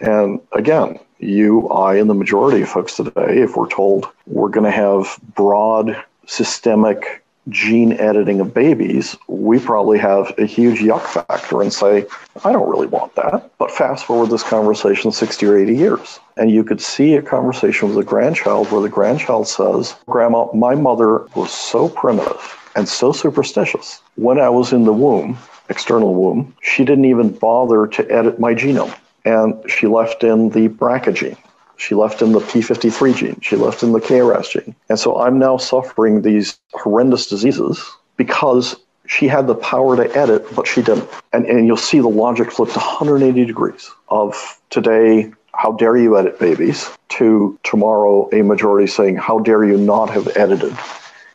And 0.00 0.40
again, 0.52 0.98
you, 1.18 1.68
I, 1.68 1.96
and 1.96 2.10
the 2.10 2.14
majority 2.14 2.62
of 2.62 2.68
folks 2.68 2.96
today, 2.96 3.40
if 3.40 3.56
we're 3.56 3.68
told 3.68 4.08
we're 4.26 4.48
going 4.48 4.64
to 4.64 4.70
have 4.70 5.18
broad 5.34 5.96
systemic 6.26 7.23
gene 7.48 7.92
editing 7.92 8.40
of 8.40 8.54
babies, 8.54 9.16
we 9.28 9.58
probably 9.58 9.98
have 9.98 10.32
a 10.38 10.46
huge 10.46 10.80
yuck 10.80 11.02
factor 11.02 11.60
and 11.60 11.72
say, 11.72 12.06
I 12.44 12.52
don't 12.52 12.68
really 12.68 12.86
want 12.86 13.14
that. 13.16 13.50
But 13.58 13.70
fast 13.70 14.06
forward 14.06 14.30
this 14.30 14.42
conversation 14.42 15.12
60 15.12 15.46
or 15.46 15.58
80 15.58 15.74
years, 15.74 16.20
and 16.36 16.50
you 16.50 16.64
could 16.64 16.80
see 16.80 17.14
a 17.14 17.22
conversation 17.22 17.88
with 17.88 17.98
a 17.98 18.08
grandchild 18.08 18.70
where 18.70 18.82
the 18.82 18.88
grandchild 18.88 19.48
says, 19.48 19.94
Grandma, 20.06 20.46
my 20.54 20.74
mother 20.74 21.26
was 21.34 21.50
so 21.52 21.88
primitive 21.88 22.58
and 22.76 22.88
so 22.88 23.12
superstitious. 23.12 24.00
When 24.16 24.38
I 24.38 24.48
was 24.48 24.72
in 24.72 24.84
the 24.84 24.92
womb, 24.92 25.38
external 25.68 26.14
womb, 26.14 26.54
she 26.62 26.84
didn't 26.84 27.04
even 27.04 27.30
bother 27.30 27.86
to 27.86 28.10
edit 28.10 28.40
my 28.40 28.54
genome. 28.54 28.94
And 29.24 29.54
she 29.70 29.86
left 29.86 30.22
in 30.22 30.50
the 30.50 30.68
BRCA 30.68 31.14
gene 31.14 31.36
she 31.76 31.94
left 31.94 32.22
in 32.22 32.32
the 32.32 32.40
P53 32.40 33.16
gene. 33.16 33.40
She 33.40 33.56
left 33.56 33.82
in 33.82 33.92
the 33.92 34.00
KRAS 34.00 34.50
gene. 34.50 34.74
And 34.88 34.98
so 34.98 35.20
I'm 35.20 35.38
now 35.38 35.56
suffering 35.56 36.22
these 36.22 36.58
horrendous 36.72 37.26
diseases 37.26 37.84
because 38.16 38.76
She 39.06 39.28
had 39.28 39.46
the 39.46 39.54
power 39.54 39.96
to 39.96 40.16
edit, 40.16 40.46
but 40.54 40.66
she 40.66 40.82
didn't. 40.82 41.08
And, 41.32 41.44
and 41.46 41.66
you'll 41.66 41.76
see 41.76 42.00
the 42.00 42.08
logic 42.08 42.50
flipped 42.50 42.74
180 42.74 43.44
degrees 43.44 43.90
of 44.08 44.60
today, 44.70 45.32
how 45.52 45.72
dare 45.72 45.96
you 45.96 46.18
edit 46.18 46.38
babies, 46.38 46.90
to 47.10 47.58
tomorrow, 47.64 48.28
a 48.32 48.42
majority 48.42 48.86
saying, 48.86 49.16
how 49.16 49.38
dare 49.40 49.64
you 49.64 49.76
not 49.76 50.08
have 50.10 50.34
edited 50.36 50.74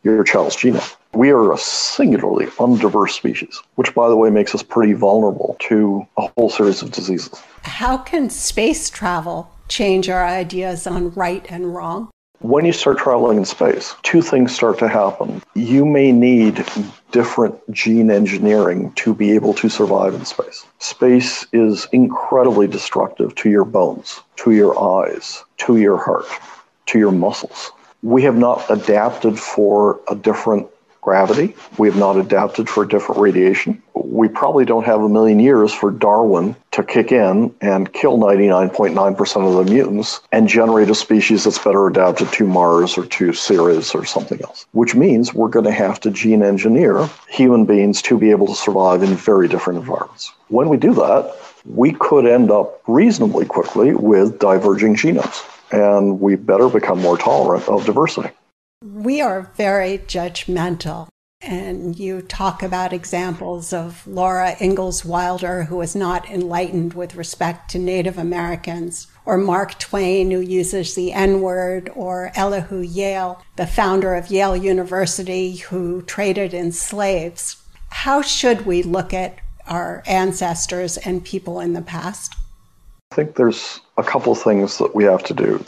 your 0.03 0.23
child's 0.23 0.55
genome. 0.55 0.95
We 1.13 1.29
are 1.31 1.51
a 1.51 1.57
singularly 1.57 2.45
undiverse 2.57 3.11
species, 3.11 3.61
which, 3.75 3.93
by 3.93 4.07
the 4.09 4.15
way, 4.15 4.29
makes 4.29 4.55
us 4.55 4.63
pretty 4.63 4.93
vulnerable 4.93 5.57
to 5.61 6.07
a 6.17 6.27
whole 6.27 6.49
series 6.49 6.81
of 6.81 6.91
diseases. 6.91 7.41
How 7.63 7.97
can 7.97 8.29
space 8.29 8.89
travel 8.89 9.51
change 9.69 10.09
our 10.09 10.25
ideas 10.25 10.85
on 10.85 11.11
right 11.11 11.45
and 11.49 11.73
wrong? 11.73 12.09
When 12.41 12.65
you 12.65 12.71
start 12.71 12.97
traveling 12.97 13.37
in 13.37 13.45
space, 13.45 13.95
two 14.03 14.21
things 14.21 14.55
start 14.55 14.79
to 14.79 14.87
happen. 14.87 15.41
You 15.55 15.85
may 15.85 16.13
need 16.13 16.65
different 17.11 17.59
gene 17.71 18.09
engineering 18.09 18.93
to 18.93 19.13
be 19.13 19.31
able 19.31 19.53
to 19.55 19.67
survive 19.67 20.13
in 20.13 20.23
space. 20.23 20.65
Space 20.79 21.45
is 21.51 21.85
incredibly 21.91 22.65
destructive 22.65 23.35
to 23.35 23.49
your 23.49 23.65
bones, 23.65 24.21
to 24.37 24.51
your 24.51 24.81
eyes, 24.81 25.43
to 25.57 25.77
your 25.77 25.97
heart, 25.97 26.27
to 26.85 26.97
your 26.97 27.11
muscles. 27.11 27.71
We 28.03 28.23
have 28.23 28.37
not 28.37 28.63
adapted 28.69 29.37
for 29.37 29.99
a 30.09 30.15
different 30.15 30.67
gravity. 31.01 31.55
We 31.77 31.87
have 31.87 31.97
not 31.97 32.17
adapted 32.17 32.69
for 32.69 32.85
different 32.85 33.21
radiation. 33.21 33.81
We 33.93 34.27
probably 34.27 34.65
don't 34.65 34.85
have 34.85 35.01
a 35.01 35.09
million 35.09 35.39
years 35.39 35.73
for 35.73 35.91
Darwin 35.91 36.55
to 36.71 36.83
kick 36.83 37.11
in 37.11 37.53
and 37.61 37.91
kill 37.93 38.17
99.9% 38.17 39.47
of 39.47 39.65
the 39.65 39.71
mutants 39.71 40.21
and 40.31 40.47
generate 40.47 40.89
a 40.89 40.95
species 40.95 41.43
that's 41.43 41.59
better 41.59 41.87
adapted 41.87 42.31
to 42.33 42.45
Mars 42.45 42.97
or 42.97 43.05
to 43.05 43.33
Ceres 43.33 43.93
or 43.93 44.05
something 44.05 44.41
else, 44.41 44.65
which 44.71 44.95
means 44.95 45.33
we're 45.33 45.49
going 45.49 45.65
to 45.65 45.71
have 45.71 45.99
to 46.01 46.11
gene 46.11 46.43
engineer 46.43 47.09
human 47.29 47.65
beings 47.65 48.01
to 48.03 48.17
be 48.17 48.31
able 48.31 48.47
to 48.47 48.55
survive 48.55 49.03
in 49.03 49.15
very 49.15 49.47
different 49.47 49.79
environments. 49.79 50.31
When 50.47 50.69
we 50.69 50.77
do 50.77 50.93
that, 50.95 51.35
we 51.65 51.91
could 51.91 52.25
end 52.25 52.51
up 52.51 52.81
reasonably 52.87 53.45
quickly 53.45 53.93
with 53.93 54.39
diverging 54.39 54.95
genomes, 54.95 55.43
and 55.71 56.19
we 56.19 56.35
better 56.35 56.69
become 56.69 57.01
more 57.01 57.17
tolerant 57.17 57.67
of 57.67 57.85
diversity. 57.85 58.29
We 58.81 59.19
are 59.19 59.51
very 59.57 59.97
judgmental. 59.97 61.09
And 61.41 61.99
you 61.99 62.21
talk 62.21 62.63
about 62.63 62.93
examples 62.93 63.73
of 63.73 64.07
Laura 64.07 64.55
Ingalls 64.61 65.03
Wilder, 65.03 65.63
who 65.63 65.75
was 65.75 65.97
not 65.97 66.29
enlightened 66.29 66.93
with 66.93 67.15
respect 67.15 67.69
to 67.71 67.79
Native 67.79 68.17
Americans, 68.17 69.07
or 69.25 69.37
Mark 69.37 69.79
Twain, 69.79 70.31
who 70.31 70.39
uses 70.39 70.95
the 70.95 71.11
N 71.11 71.41
word, 71.41 71.89
or 71.93 72.31
Elihu 72.35 72.79
Yale, 72.79 73.43
the 73.57 73.67
founder 73.67 74.15
of 74.15 74.31
Yale 74.31 74.55
University, 74.55 75.57
who 75.57 76.01
traded 76.03 76.53
in 76.53 76.71
slaves. 76.71 77.61
How 77.89 78.21
should 78.21 78.65
we 78.65 78.81
look 78.81 79.13
at 79.13 79.39
our 79.67 80.03
ancestors 80.07 80.97
and 80.97 81.23
people 81.23 81.59
in 81.59 81.73
the 81.73 81.81
past? 81.81 82.33
I 83.11 83.15
think 83.15 83.35
there's 83.35 83.81
a 83.97 84.03
couple 84.03 84.35
things 84.35 84.77
that 84.77 84.95
we 84.95 85.03
have 85.03 85.23
to 85.23 85.33
do. 85.33 85.65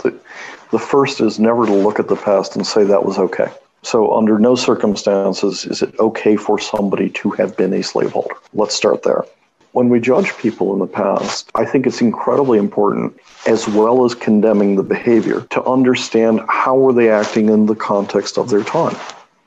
The 0.72 0.80
first 0.80 1.22
is 1.22 1.40
never 1.40 1.66
to 1.66 1.74
look 1.74 2.00
at 2.00 2.08
the 2.08 2.16
past 2.16 2.56
and 2.56 2.66
say 2.66 2.84
that 2.84 3.06
was 3.06 3.18
okay. 3.18 3.52
So, 3.84 4.16
under 4.16 4.40
no 4.40 4.56
circumstances 4.56 5.66
is 5.66 5.82
it 5.82 6.00
okay 6.00 6.36
for 6.36 6.60
somebody 6.60 7.10
to 7.10 7.32
have 7.32 7.58
been 7.58 7.74
a 7.74 7.84
slaveholder. 7.84 8.36
Let's 8.54 8.76
start 8.76 9.04
there. 9.04 9.26
When 9.74 9.90
we 9.90 10.00
judge 10.00 10.38
people 10.38 10.74
in 10.74 10.80
the 10.80 10.88
past, 10.88 11.50
I 11.56 11.66
think 11.66 11.88
it's 11.88 12.02
incredibly 12.02 12.60
important, 12.60 13.18
as 13.48 13.68
well 13.68 14.06
as 14.06 14.14
condemning 14.14 14.76
the 14.76 14.84
behavior, 14.84 15.42
to 15.50 15.64
understand 15.64 16.42
how 16.48 16.76
were 16.78 16.94
they 16.94 17.10
acting 17.10 17.50
in 17.50 17.66
the 17.66 17.76
context 17.76 18.38
of 18.38 18.50
their 18.50 18.64
time. 18.64 18.96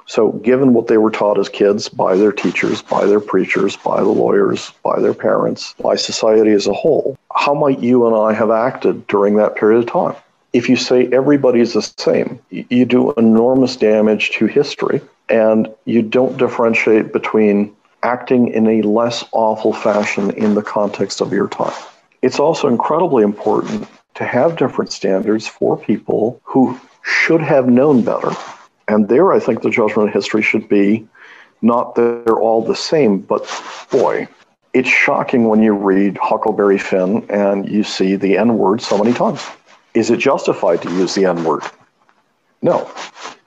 So, 0.07 0.33
given 0.33 0.75
what 0.75 0.89
they 0.89 0.99
were 0.99 1.11
taught 1.11 1.39
as 1.39 1.49
kids 1.49 1.89
by 1.89 2.17
their 2.17 2.33
teachers, 2.33 2.83
by 2.83 3.07
their 3.07 3.21
preachers, 3.21 3.77
by 3.77 4.01
the 4.01 4.09
lawyers, 4.09 4.73
by 4.83 5.01
their 5.01 5.15
parents, 5.15 5.75
by 5.81 5.97
society 5.97 6.51
as 6.51 6.67
a 6.67 6.75
whole, 6.75 7.17
how 7.35 7.55
might 7.55 7.79
you 7.79 8.07
and 8.07 8.15
I 8.15 8.33
have 8.33 8.51
acted 8.51 9.07
during 9.07 9.37
that 9.37 9.57
period 9.57 9.79
of 9.79 9.87
time? 9.87 10.17
If 10.55 10.71
you 10.71 10.77
say 10.77 11.09
everybody's 11.13 11.75
the 11.75 11.83
same, 11.83 12.41
you 12.49 12.87
do 12.87 13.13
enormous 13.13 13.77
damage 13.77 14.31
to 14.37 14.47
history 14.47 15.03
and 15.29 15.69
you 15.85 16.01
don't 16.01 16.39
differentiate 16.39 17.13
between 17.13 17.77
acting 18.03 18.49
in 18.49 18.67
a 18.67 18.81
less 18.83 19.25
awful 19.33 19.75
fashion 19.75 20.31
in 20.31 20.55
the 20.55 20.63
context 20.63 21.21
of 21.21 21.33
your 21.33 21.49
time. 21.49 21.75
It's 22.23 22.41
also 22.41 22.69
incredibly 22.69 23.23
important 23.23 23.87
to 24.15 24.25
have 24.25 24.57
different 24.57 24.93
standards 24.93 25.47
for 25.47 25.77
people 25.77 26.41
who 26.45 26.81
should 27.03 27.43
have 27.43 27.69
known 27.69 28.03
better 28.03 28.31
and 28.89 29.09
there, 29.09 29.33
I 29.33 29.41
think 29.41 29.63
the 29.63 29.71
judgment 29.71 30.09
of 30.09 30.15
history 30.15 30.43
should 30.43 30.69
be 30.69 31.07
not 31.63 31.95
that 31.95 32.25
they're 32.25 32.39
all 32.39 32.63
the 32.63 32.77
same, 32.77 33.19
but 33.19 33.49
boy, 33.91 34.29
it's 34.75 34.89
shocking 34.89 35.45
when 35.49 35.63
you 35.63 35.73
read 35.73 36.19
Huckleberry 36.19 36.79
Finn 36.79 37.25
and 37.31 37.69
you 37.69 37.85
see 37.85 38.17
the 38.17 38.37
N 38.37 38.59
word 38.59 38.83
so 38.83 38.99
many 38.99 39.15
times. 39.15 39.47
Is 39.95 40.11
it 40.11 40.19
justified 40.19 40.83
to 40.83 40.91
use 40.91 41.15
the 41.15 41.25
N 41.25 41.45
word? 41.45 41.63
No. 42.63 42.91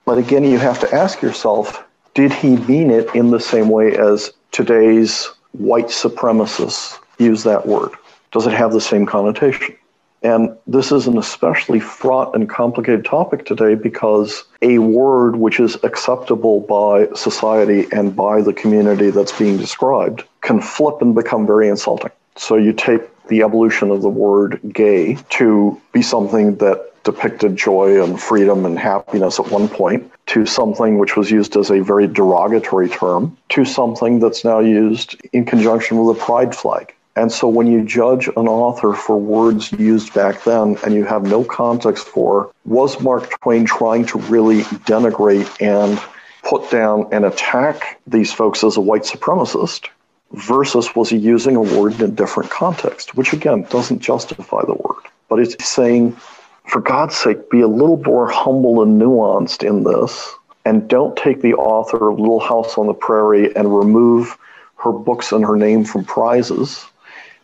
But 0.06 0.18
again, 0.18 0.44
you 0.44 0.58
have 0.58 0.80
to 0.80 0.94
ask 0.94 1.22
yourself 1.22 1.84
did 2.14 2.34
he 2.34 2.56
mean 2.58 2.90
it 2.90 3.14
in 3.14 3.30
the 3.30 3.40
same 3.40 3.70
way 3.70 3.96
as 3.96 4.32
today's 4.52 5.30
white 5.52 5.88
supremacists 5.88 6.98
use 7.20 7.44
that 7.44 7.68
word? 7.68 7.92
Does 8.32 8.48
it 8.48 8.54
have 8.54 8.72
the 8.72 8.82
same 8.82 9.06
connotation? 9.06 9.76
And 10.24 10.58
this 10.66 10.92
is 10.92 11.06
an 11.06 11.18
especially 11.18 11.80
fraught 11.80 12.34
and 12.34 12.50
complicated 12.50 13.06
topic 13.06 13.46
today 13.46 13.76
because 13.76 14.44
a 14.64 14.80
word 14.80 15.36
which 15.36 15.60
is 15.60 15.78
acceptable 15.84 16.62
by 16.62 17.08
society 17.14 17.88
and 17.92 18.16
by 18.16 18.42
the 18.42 18.54
community 18.54 19.12
that's 19.12 19.38
being 19.38 19.58
described 19.58 20.24
can 20.42 20.60
flip 20.60 21.02
and 21.02 21.14
become 21.14 21.46
very 21.46 21.70
insulting. 21.70 22.12
So 22.36 22.56
you 22.56 22.74
take 22.74 23.02
the 23.28 23.42
evolution 23.42 23.92
of 23.92 24.02
the 24.02 24.10
word 24.10 24.60
gay 24.74 25.18
to 25.30 25.80
be 25.92 26.02
something 26.02 26.56
that 26.58 26.92
depicted 27.04 27.56
joy 27.56 28.04
and 28.04 28.22
freedom 28.22 28.66
and 28.66 28.78
happiness 28.78 29.40
at 29.40 29.50
one 29.50 29.70
point 29.70 30.12
to 30.26 30.46
something 30.46 30.98
which 30.98 31.16
was 31.16 31.32
used 31.32 31.56
as 31.56 31.72
a 31.72 31.80
very 31.80 32.06
derogatory 32.06 32.90
term 32.90 33.38
to 33.48 33.64
something 33.64 34.20
that's 34.20 34.44
now 34.44 34.60
used 34.60 35.16
in 35.32 35.46
conjunction 35.46 35.98
with 35.98 36.18
a 36.18 36.20
pride 36.20 36.54
flag. 36.54 36.94
And 37.16 37.32
so 37.32 37.48
when 37.48 37.66
you 37.66 37.84
judge 37.84 38.28
an 38.28 38.48
author 38.48 38.94
for 38.94 39.18
words 39.18 39.72
used 39.72 40.14
back 40.14 40.44
then 40.44 40.78
and 40.84 40.94
you 40.94 41.04
have 41.06 41.24
no 41.24 41.44
context 41.44 42.08
for, 42.08 42.52
was 42.66 43.02
Mark 43.02 43.30
Twain 43.42 43.66
trying 43.66 44.06
to 44.08 44.20
really 44.20 44.62
denigrate 44.86 45.50
and 45.60 46.00
put 46.44 46.70
down 46.70 47.08
and 47.12 47.26
attack 47.26 48.00
these 48.06 48.32
folks 48.32 48.64
as 48.64 48.78
a 48.78 48.82
white 48.82 49.02
supremacist? 49.04 49.88
Versus 50.32 50.94
was 50.96 51.10
he 51.10 51.18
using 51.18 51.56
a 51.56 51.62
word 51.62 51.94
in 51.96 52.02
a 52.02 52.08
different 52.08 52.52
context, 52.52 53.16
which 53.16 53.34
again 53.34 53.64
doesn't 53.70 54.00
justify 54.00 54.62
the 54.66 54.74
word, 54.74 55.04
but 55.30 55.40
it's 55.40 55.56
saying, 55.66 56.18
for 56.66 56.82
God's 56.82 57.16
sake, 57.16 57.50
be 57.50 57.62
a 57.62 57.68
little 57.68 58.02
more 58.04 58.30
humble 58.30 58.84
and 58.84 59.02
nuanced 59.02 59.64
in 59.64 59.84
this, 59.84 60.36
and 60.66 60.88
don't 60.90 61.16
take 61.16 61.42
the 61.42 61.54
author 61.54 62.10
of 62.10 62.20
Little 62.20 62.42
House 62.42 62.78
on 62.78 62.88
the 62.88 62.94
Prairie 62.94 63.56
and 63.56 63.74
remove 63.74 64.38
her 64.76 64.92
books 64.92 65.32
and 65.32 65.46
her 65.46 65.56
name 65.56 65.86
from 65.86 66.04
prizes 66.04 66.86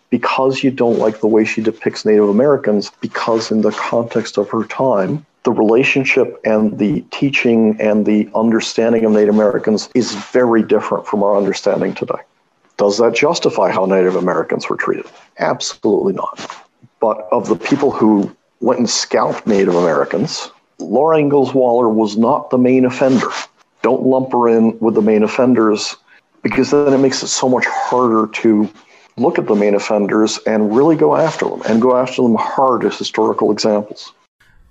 because 0.10 0.62
you 0.62 0.70
don't 0.70 1.00
like 1.00 1.22
the 1.22 1.28
way 1.28 1.44
she 1.44 1.62
depicts 1.62 2.06
Native 2.06 2.30
Americans, 2.30 2.92
because 3.02 3.50
in 3.50 3.62
the 3.62 3.72
context 3.72 4.38
of 4.38 4.48
her 4.50 4.64
time, 4.66 5.26
the 5.42 5.52
relationship 5.52 6.40
and 6.46 6.78
the 6.78 7.02
teaching 7.10 7.76
and 7.80 8.06
the 8.06 8.30
understanding 8.36 9.06
of 9.06 9.12
Native 9.12 9.34
Americans 9.34 9.90
is 9.96 10.14
very 10.14 10.62
different 10.62 11.08
from 11.08 11.24
our 11.24 11.36
understanding 11.36 11.96
today. 11.96 12.20
Does 12.84 12.98
that 12.98 13.16
justify 13.16 13.72
how 13.72 13.86
Native 13.86 14.18
Americans 14.18 14.68
were 14.68 14.76
treated? 14.76 15.06
Absolutely 15.40 16.12
not. 16.12 16.54
But 17.00 17.26
of 17.32 17.48
the 17.48 17.56
people 17.56 17.92
who 17.92 18.30
went 18.60 18.78
and 18.78 18.90
scalped 18.90 19.48
Native 19.48 19.74
Americans, 19.74 20.52
Laura 20.80 21.18
Ingalls 21.18 21.54
Wilder 21.54 21.88
was 21.88 22.18
not 22.18 22.50
the 22.50 22.58
main 22.58 22.84
offender. 22.84 23.30
Don't 23.84 24.04
lump 24.04 24.34
her 24.34 24.50
in 24.50 24.78
with 24.80 24.96
the 24.96 25.02
main 25.02 25.24
offenders 25.24 25.96
because 26.42 26.72
then 26.72 26.92
it 26.92 26.98
makes 26.98 27.24
it 27.24 27.28
so 27.28 27.48
much 27.48 27.66
harder 27.68 28.28
to 28.42 28.70
look 29.16 29.40
at 29.40 29.48
the 29.48 29.56
main 29.56 29.76
offenders 29.76 30.38
and 30.46 30.76
really 30.76 30.98
go 30.98 31.16
after 31.16 31.48
them 31.48 31.62
and 31.66 31.82
go 31.82 31.96
after 31.96 32.22
them 32.22 32.36
hard 32.36 32.84
as 32.84 32.98
historical 32.98 33.50
examples. 33.50 34.12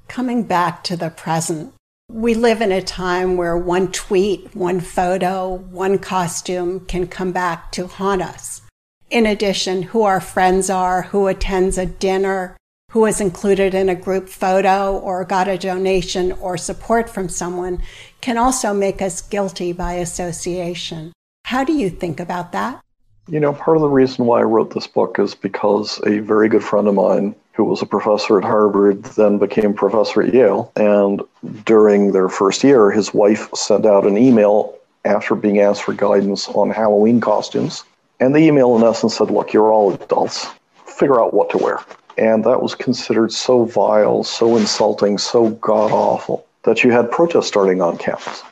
Coming 0.09 0.43
back 0.43 0.85
to 0.85 0.99
the 0.99 1.09
present, 1.09 1.73
we 2.13 2.35
live 2.35 2.61
in 2.61 2.71
a 2.71 2.83
time 2.83 3.39
where 3.39 3.57
one 3.57 3.91
tweet, 3.91 4.55
one 4.55 4.81
photo, 4.81 5.55
one 5.55 5.99
costume 5.99 6.81
can 6.81 7.07
come 7.07 7.33
back 7.33 7.73
to 7.73 7.87
haunt 7.87 8.21
us. 8.21 8.61
In 9.09 9.25
addition, 9.25 9.83
who 9.83 10.03
our 10.03 10.21
friends 10.21 10.69
are, 10.69 11.03
who 11.03 11.27
attends 11.27 11.79
a 11.79 11.87
dinner, 11.87 12.55
who 12.91 13.07
is 13.07 13.19
included 13.19 13.75
in 13.75 13.89
a 13.89 13.95
group 13.95 14.29
photo 14.29 14.95
or 14.95 15.25
got 15.25 15.49
a 15.49 15.57
donation 15.57 16.33
or 16.33 16.59
support 16.59 17.09
from 17.09 17.31
someone 17.31 17.81
can 18.21 18.37
also 18.37 18.75
make 18.75 19.01
us 19.01 19.23
guilty 19.23 19.73
by 19.73 19.95
association. 19.95 21.13
How 21.47 21.65
do 21.65 21.73
you 21.73 21.89
think 21.89 22.21
about 22.21 22.53
that? 22.53 22.83
You 23.29 23.41
know, 23.41 23.55
part 23.55 23.79
of 23.79 23.81
the 23.81 23.89
reason 23.89 24.27
why 24.27 24.41
I 24.41 24.45
wrote 24.45 24.75
this 24.75 24.87
book 24.87 25.19
is 25.19 25.35
because 25.35 25.99
a 26.07 26.19
very 26.19 26.51
good 26.51 26.63
friend 26.63 26.87
of 26.89 26.95
mine 26.95 27.35
who 27.53 27.65
was 27.65 27.83
a 27.83 27.87
professor 27.87 28.39
at 28.39 28.45
Harvard 28.45 29.03
then 29.05 29.39
became 29.39 29.75
professor 29.75 30.23
at 30.23 30.33
Yale. 30.33 30.73
And 30.77 31.23
during 31.65 32.13
their 32.13 32.29
first 32.29 32.65
year, 32.65 32.91
his 32.91 33.13
wife 33.13 33.49
sent 33.55 33.87
out 33.87 34.07
an 34.07 34.17
email 34.17 34.75
after 35.05 35.35
being 35.35 35.61
asked 35.61 35.83
for 35.83 35.93
guidance 35.93 36.49
on 36.49 36.71
Halloween 36.71 37.21
costumes. 37.21 37.85
And 38.21 38.35
the 38.35 38.41
email, 38.41 38.77
in 38.77 38.85
essence, 38.85 39.17
said, 39.17 39.31
Look, 39.31 39.53
you're 39.53 39.73
all 39.73 39.93
adults. 39.93 40.47
Figure 40.87 41.21
out 41.21 41.35
what 41.35 41.51
to 41.51 41.59
wear. 41.59 41.81
And 42.19 42.45
that 42.45 42.63
was 42.63 42.75
considered 42.75 43.33
so 43.33 43.65
vile, 43.65 44.23
so 44.23 44.57
insulting, 44.57 45.19
so 45.19 45.51
god 45.51 45.91
awful 45.93 46.47
that 46.65 46.85
you 46.85 46.93
had 46.93 47.11
protests 47.11 47.49
starting 47.49 47.81
on 47.81 47.99
campus. 47.99 48.43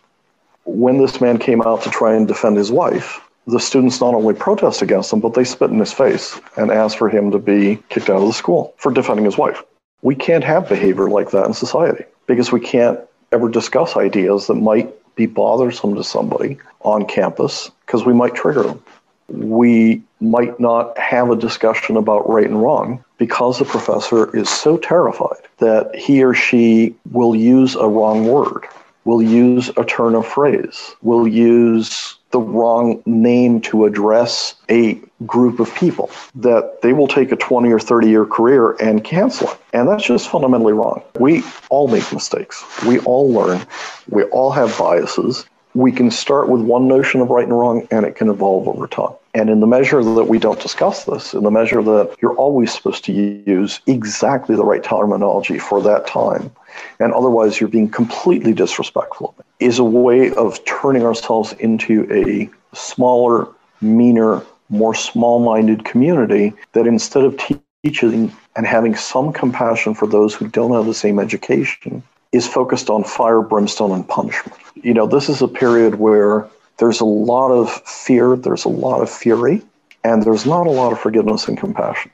When 0.64 0.98
this 0.98 1.20
man 1.20 1.38
came 1.38 1.62
out 1.62 1.82
to 1.82 1.90
try 1.90 2.14
and 2.14 2.26
defend 2.26 2.56
his 2.56 2.72
wife, 2.72 3.20
the 3.46 3.60
students 3.60 4.00
not 4.00 4.14
only 4.14 4.34
protest 4.34 4.82
against 4.82 5.12
him, 5.12 5.20
but 5.20 5.34
they 5.34 5.44
spit 5.44 5.70
in 5.70 5.78
his 5.78 5.92
face 5.92 6.40
and 6.56 6.70
ask 6.70 6.96
for 6.96 7.08
him 7.08 7.30
to 7.30 7.38
be 7.38 7.78
kicked 7.88 8.10
out 8.10 8.20
of 8.20 8.26
the 8.26 8.32
school 8.32 8.74
for 8.76 8.92
defending 8.92 9.24
his 9.24 9.38
wife. 9.38 9.62
We 10.02 10.14
can't 10.14 10.44
have 10.44 10.68
behavior 10.68 11.10
like 11.10 11.30
that 11.30 11.46
in 11.46 11.54
society 11.54 12.04
because 12.26 12.52
we 12.52 12.60
can't 12.60 13.00
ever 13.32 13.48
discuss 13.48 13.96
ideas 13.96 14.46
that 14.46 14.54
might 14.54 14.92
be 15.16 15.26
bothersome 15.26 15.94
to 15.94 16.04
somebody 16.04 16.58
on 16.82 17.06
campus 17.06 17.70
because 17.86 18.04
we 18.04 18.14
might 18.14 18.34
trigger 18.34 18.62
them 18.62 18.82
we 19.30 20.02
might 20.20 20.58
not 20.58 20.96
have 20.98 21.30
a 21.30 21.36
discussion 21.36 21.96
about 21.96 22.28
right 22.28 22.46
and 22.46 22.60
wrong 22.60 23.02
because 23.18 23.58
the 23.58 23.64
professor 23.64 24.34
is 24.36 24.48
so 24.48 24.76
terrified 24.76 25.40
that 25.58 25.94
he 25.94 26.22
or 26.22 26.34
she 26.34 26.94
will 27.10 27.34
use 27.34 27.76
a 27.76 27.86
wrong 27.86 28.26
word, 28.26 28.66
will 29.04 29.22
use 29.22 29.70
a 29.76 29.84
turn 29.84 30.14
of 30.14 30.26
phrase, 30.26 30.94
will 31.02 31.26
use 31.26 32.16
the 32.30 32.40
wrong 32.40 33.02
name 33.06 33.60
to 33.60 33.84
address 33.84 34.54
a 34.68 35.00
group 35.26 35.60
of 35.60 35.74
people, 35.74 36.10
that 36.36 36.80
they 36.82 36.92
will 36.92 37.08
take 37.08 37.32
a 37.32 37.36
20 37.36 37.70
or 37.72 37.80
30 37.80 38.08
year 38.08 38.24
career 38.24 38.72
and 38.80 39.02
cancel 39.02 39.50
it. 39.50 39.58
And 39.72 39.88
that's 39.88 40.04
just 40.04 40.28
fundamentally 40.28 40.72
wrong. 40.72 41.02
We 41.18 41.42
all 41.68 41.88
make 41.88 42.12
mistakes. 42.12 42.64
We 42.86 43.00
all 43.00 43.32
learn. 43.32 43.66
We 44.08 44.24
all 44.24 44.50
have 44.52 44.76
biases 44.78 45.44
we 45.74 45.92
can 45.92 46.10
start 46.10 46.48
with 46.48 46.60
one 46.60 46.88
notion 46.88 47.20
of 47.20 47.30
right 47.30 47.44
and 47.44 47.56
wrong 47.56 47.86
and 47.90 48.04
it 48.04 48.16
can 48.16 48.28
evolve 48.28 48.68
over 48.68 48.86
time. 48.86 49.14
And 49.32 49.48
in 49.48 49.60
the 49.60 49.66
measure 49.66 50.02
that 50.02 50.24
we 50.24 50.38
don't 50.40 50.60
discuss 50.60 51.04
this, 51.04 51.34
in 51.34 51.44
the 51.44 51.50
measure 51.50 51.82
that 51.82 52.16
you're 52.20 52.34
always 52.34 52.72
supposed 52.72 53.04
to 53.04 53.12
use 53.12 53.80
exactly 53.86 54.56
the 54.56 54.64
right 54.64 54.82
terminology 54.82 55.58
for 55.58 55.80
that 55.82 56.06
time, 56.06 56.50
and 56.98 57.12
otherwise 57.12 57.60
you're 57.60 57.68
being 57.68 57.88
completely 57.88 58.52
disrespectful, 58.52 59.34
is 59.60 59.78
a 59.78 59.84
way 59.84 60.32
of 60.32 60.64
turning 60.64 61.04
ourselves 61.04 61.52
into 61.54 62.08
a 62.12 62.50
smaller, 62.76 63.46
meaner, 63.80 64.42
more 64.68 64.94
small 64.94 65.38
minded 65.38 65.84
community 65.84 66.52
that 66.72 66.86
instead 66.86 67.24
of 67.24 67.40
teaching 67.82 68.32
and 68.56 68.66
having 68.66 68.96
some 68.96 69.32
compassion 69.32 69.94
for 69.94 70.08
those 70.08 70.34
who 70.34 70.48
don't 70.48 70.72
have 70.72 70.86
the 70.86 70.94
same 70.94 71.20
education, 71.20 72.02
is 72.32 72.46
focused 72.46 72.90
on 72.90 73.02
fire, 73.04 73.42
brimstone, 73.42 73.92
and 73.92 74.08
punishment. 74.08 74.58
You 74.74 74.94
know, 74.94 75.06
this 75.06 75.28
is 75.28 75.42
a 75.42 75.48
period 75.48 75.96
where 75.96 76.48
there's 76.80 77.00
a 77.00 77.04
lot 77.04 77.50
of 77.50 77.70
fear, 77.86 78.34
there's 78.34 78.64
a 78.64 78.70
lot 78.70 79.02
of 79.02 79.10
fury, 79.10 79.62
and 80.02 80.22
there's 80.22 80.46
not 80.46 80.66
a 80.66 80.70
lot 80.70 80.92
of 80.92 80.98
forgiveness 80.98 81.46
and 81.46 81.56
compassion. 81.58 82.10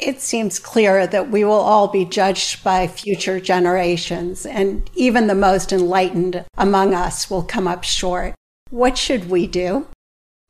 It 0.00 0.20
seems 0.20 0.58
clear 0.58 1.06
that 1.06 1.30
we 1.30 1.44
will 1.44 1.52
all 1.52 1.88
be 1.88 2.04
judged 2.04 2.64
by 2.64 2.86
future 2.86 3.40
generations, 3.40 4.46
and 4.46 4.88
even 4.94 5.26
the 5.26 5.34
most 5.34 5.72
enlightened 5.72 6.44
among 6.56 6.94
us 6.94 7.28
will 7.28 7.42
come 7.42 7.68
up 7.68 7.84
short. 7.84 8.34
What 8.70 8.96
should 8.96 9.28
we 9.28 9.46
do? 9.46 9.86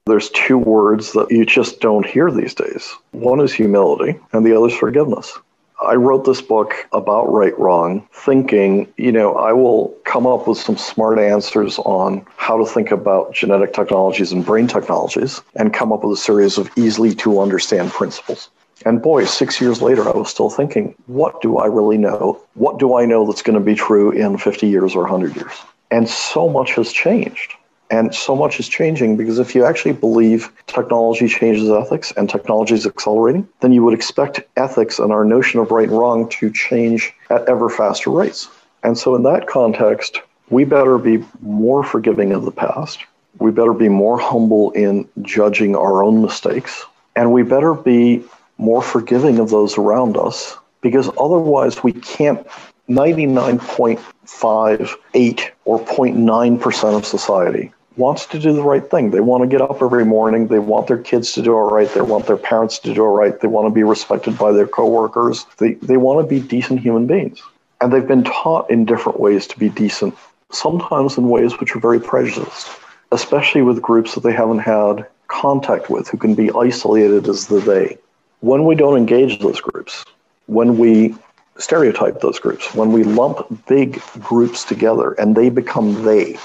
There's 0.07 0.31
two 0.31 0.59
words 0.59 1.13
that 1.13 1.31
you 1.31 1.47
just 1.47 1.81
don't 1.81 2.07
hear 2.07 2.31
these 2.31 2.55
days. 2.55 2.95
One 3.13 3.41
is 3.41 3.53
humility, 3.53 4.19
and 4.33 4.45
the 4.45 4.55
other 4.57 4.69
is 4.69 4.75
forgiveness. 4.75 5.39
I 5.83 5.95
wrote 5.95 6.25
this 6.25 6.41
book 6.41 6.75
about 6.93 7.33
right 7.33 7.59
wrong, 7.59 8.07
thinking, 8.13 8.93
you 8.97 9.11
know, 9.11 9.35
I 9.35 9.53
will 9.53 9.95
come 10.05 10.27
up 10.27 10.47
with 10.47 10.59
some 10.59 10.77
smart 10.77 11.19
answers 11.19 11.79
on 11.81 12.25
how 12.37 12.57
to 12.57 12.65
think 12.65 12.91
about 12.91 13.35
genetic 13.35 13.73
technologies 13.73 14.31
and 14.33 14.47
brain 14.47 14.67
technologies 14.67 15.41
and 15.57 15.75
come 15.75 15.93
up 15.93 16.05
with 16.05 16.19
a 16.19 16.21
series 16.21 16.59
of 16.59 16.71
easily 16.77 17.15
to 17.17 17.41
understand 17.41 17.91
principles. 17.91 18.51
And 18.87 19.03
boy, 19.03 19.25
six 19.25 19.61
years 19.61 19.83
later, 19.83 20.07
I 20.09 20.17
was 20.17 20.31
still 20.31 20.51
thinking, 20.51 20.95
what 21.07 21.41
do 21.41 21.59
I 21.59 21.67
really 21.67 21.99
know? 21.99 22.41
What 22.55 22.79
do 22.79 22.97
I 22.97 23.07
know 23.07 23.27
that's 23.27 23.43
going 23.43 23.59
to 23.59 23.65
be 23.65 23.75
true 23.75 24.11
in 24.11 24.39
50 24.39 24.67
years 24.67 24.95
or 24.95 25.03
100 25.03 25.35
years? 25.37 25.53
And 25.91 26.09
so 26.09 26.49
much 26.49 26.73
has 26.73 26.93
changed. 26.93 27.55
And 27.91 28.15
so 28.15 28.35
much 28.35 28.59
is 28.59 28.69
changing 28.69 29.17
because 29.17 29.39
if 29.39 29.55
you 29.55 29.65
actually 29.65 29.93
believe 29.93 30.51
technology 30.67 31.29
changes 31.29 31.71
ethics 31.71 32.13
and 32.17 32.29
technology 32.29 32.75
is 32.75 32.87
accelerating, 32.87 33.47
then 33.61 33.73
you 33.73 33.85
would 33.85 33.95
expect 33.95 34.41
ethics 34.57 34.99
and 34.99 35.13
our 35.13 35.25
notion 35.25 35.61
of 35.61 35.71
right 35.71 35.89
and 35.89 35.99
wrong 35.99 36.29
to 36.31 36.51
change 36.51 37.13
at 37.31 37.47
ever 37.49 37.69
faster 37.69 38.11
rates. 38.11 38.49
And 38.83 38.97
so, 38.99 39.15
in 39.15 39.23
that 39.25 39.47
context, 39.47 40.21
we 40.51 40.65
better 40.65 40.99
be 40.99 41.25
more 41.41 41.83
forgiving 41.83 42.33
of 42.33 42.45
the 42.45 42.51
past. 42.51 43.01
We 43.39 43.51
better 43.51 43.73
be 43.73 43.89
more 43.89 44.19
humble 44.19 44.71
in 44.73 45.09
judging 45.23 45.75
our 45.75 46.03
own 46.03 46.23
mistakes. 46.23 46.85
And 47.17 47.33
we 47.33 47.43
better 47.43 47.75
be 47.75 48.25
more 48.59 48.83
forgiving 48.83 49.39
of 49.39 49.51
those 49.51 49.79
around 49.79 50.17
us 50.17 50.57
because 50.81 51.09
otherwise 51.19 51.83
we 51.83 51.93
can't 51.93 52.47
99.58 52.89 55.51
or 55.65 55.81
0.9% 55.81 56.97
of 56.97 57.07
society 57.07 57.73
wants 57.97 58.27
to 58.27 58.39
do 58.39 58.53
the 58.53 58.63
right 58.63 58.91
thing. 58.91 59.11
They 59.11 59.21
want 59.21 59.43
to 59.43 59.49
get 59.49 59.63
up 59.63 59.81
every 59.81 60.05
morning. 60.05 60.49
They 60.49 60.59
want 60.59 60.89
their 60.89 60.99
kids 60.99 61.33
to 61.33 61.43
do 61.43 61.55
all 61.55 61.71
right. 61.71 61.89
They 61.89 62.01
want 62.01 62.27
their 62.27 62.37
parents 62.37 62.79
to 62.81 62.93
do 62.93 63.05
all 63.05 63.17
right. 63.17 63.39
They 63.39 63.49
want 63.49 63.69
to 63.69 63.75
be 63.75 63.85
respected 63.85 64.37
by 64.37 64.53
their 64.53 64.67
coworkers. 64.67 65.47
They, 65.59 65.75
they 65.75 65.97
want 65.97 66.21
to 66.21 66.29
be 66.29 66.47
decent 66.47 66.81
human 66.81 67.07
beings. 67.07 67.41
And 67.81 67.93
they've 67.93 68.07
been 68.07 68.25
taught 68.25 68.71
in 68.71 68.85
different 68.85 69.21
ways 69.21 69.47
to 69.49 69.59
be 69.59 69.69
decent, 69.69 70.17
sometimes 70.51 71.19
in 71.19 71.29
ways 71.29 71.59
which 71.61 71.77
are 71.77 71.81
very 71.81 72.01
prejudiced, 72.01 72.69
especially 73.13 73.63
with 73.63 73.83
groups 73.83 74.15
that 74.15 74.23
they 74.23 74.33
haven't 74.33 74.61
had 74.61 75.07
contact 75.29 75.91
with 75.91 76.09
who 76.09 76.17
can 76.17 76.35
be 76.35 76.51
isolated 76.53 77.29
as 77.29 77.47
the 77.47 77.61
they. 77.61 77.99
When 78.41 78.65
we 78.65 78.75
don't 78.75 78.97
engage 78.97 79.39
those 79.39 79.61
groups, 79.61 80.05
when 80.47 80.79
we 80.79 81.15
stereotype 81.59 82.21
those 82.21 82.39
groups, 82.39 82.75
when 82.75 82.93
we 82.93 83.05
lump 83.05 83.47
big 83.67 84.01
groups 84.21 84.65
together 84.65 85.13
and 85.13 85.37
they 85.37 85.49
become 85.49 86.05
they, 86.05 86.39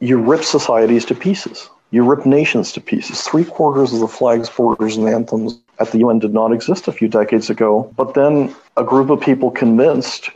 you 0.00 0.18
rip 0.18 0.44
societies 0.44 1.04
to 1.06 1.14
pieces. 1.14 1.68
You 1.90 2.04
rip 2.04 2.26
nations 2.26 2.72
to 2.72 2.80
pieces. 2.80 3.22
Three 3.22 3.44
quarters 3.44 3.94
of 3.94 4.00
the 4.00 4.08
flags, 4.08 4.50
borders, 4.50 4.96
and 4.96 5.08
anthems 5.08 5.58
at 5.78 5.90
the 5.90 5.98
UN 5.98 6.18
did 6.18 6.34
not 6.34 6.52
exist 6.52 6.86
a 6.86 6.92
few 6.92 7.08
decades 7.08 7.48
ago. 7.48 7.92
But 7.96 8.14
then 8.14 8.54
a 8.76 8.84
group 8.84 9.08
of 9.10 9.20
people 9.20 9.50
convinced 9.50 10.30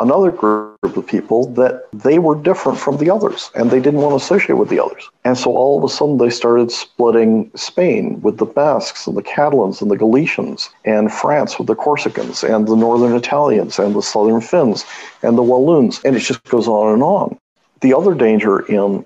another 0.00 0.30
group 0.30 0.76
of 0.82 1.06
people 1.06 1.46
that 1.52 1.88
they 1.92 2.18
were 2.18 2.34
different 2.34 2.78
from 2.78 2.96
the 2.96 3.10
others 3.10 3.50
and 3.54 3.70
they 3.70 3.80
didn't 3.80 4.00
want 4.00 4.12
to 4.12 4.16
associate 4.16 4.56
with 4.56 4.68
the 4.68 4.82
others. 4.82 5.08
And 5.24 5.36
so 5.36 5.54
all 5.54 5.78
of 5.78 5.84
a 5.84 5.88
sudden 5.88 6.18
they 6.18 6.30
started 6.30 6.72
splitting 6.72 7.50
Spain 7.54 8.20
with 8.22 8.38
the 8.38 8.46
Basques 8.46 9.06
and 9.06 9.16
the 9.16 9.22
Catalans 9.22 9.82
and 9.82 9.90
the 9.90 9.96
Galicians 9.96 10.70
and 10.84 11.12
France 11.12 11.58
with 11.58 11.66
the 11.66 11.76
Corsicans 11.76 12.42
and 12.42 12.66
the 12.66 12.76
Northern 12.76 13.14
Italians 13.14 13.78
and 13.78 13.94
the 13.94 14.02
Southern 14.02 14.40
Finns 14.40 14.84
and 15.22 15.36
the 15.36 15.42
Walloons. 15.42 16.00
And 16.04 16.16
it 16.16 16.20
just 16.20 16.42
goes 16.44 16.66
on 16.66 16.94
and 16.94 17.02
on. 17.02 17.38
The 17.82 17.94
other 17.94 18.14
danger 18.14 18.60
in 18.66 19.04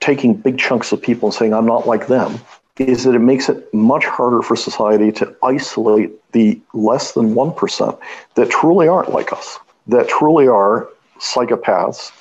taking 0.00 0.34
big 0.34 0.58
chunks 0.58 0.92
of 0.92 1.00
people 1.00 1.28
and 1.28 1.34
saying, 1.34 1.54
I'm 1.54 1.66
not 1.66 1.86
like 1.86 2.08
them, 2.08 2.40
is 2.78 3.04
that 3.04 3.14
it 3.14 3.20
makes 3.20 3.48
it 3.48 3.72
much 3.72 4.04
harder 4.04 4.42
for 4.42 4.56
society 4.56 5.12
to 5.12 5.36
isolate 5.42 6.10
the 6.32 6.60
less 6.74 7.12
than 7.12 7.34
1% 7.34 7.98
that 8.34 8.50
truly 8.50 8.88
aren't 8.88 9.12
like 9.12 9.32
us, 9.32 9.58
that 9.86 10.08
truly 10.08 10.46
are 10.48 10.88
psychopaths, 11.18 12.12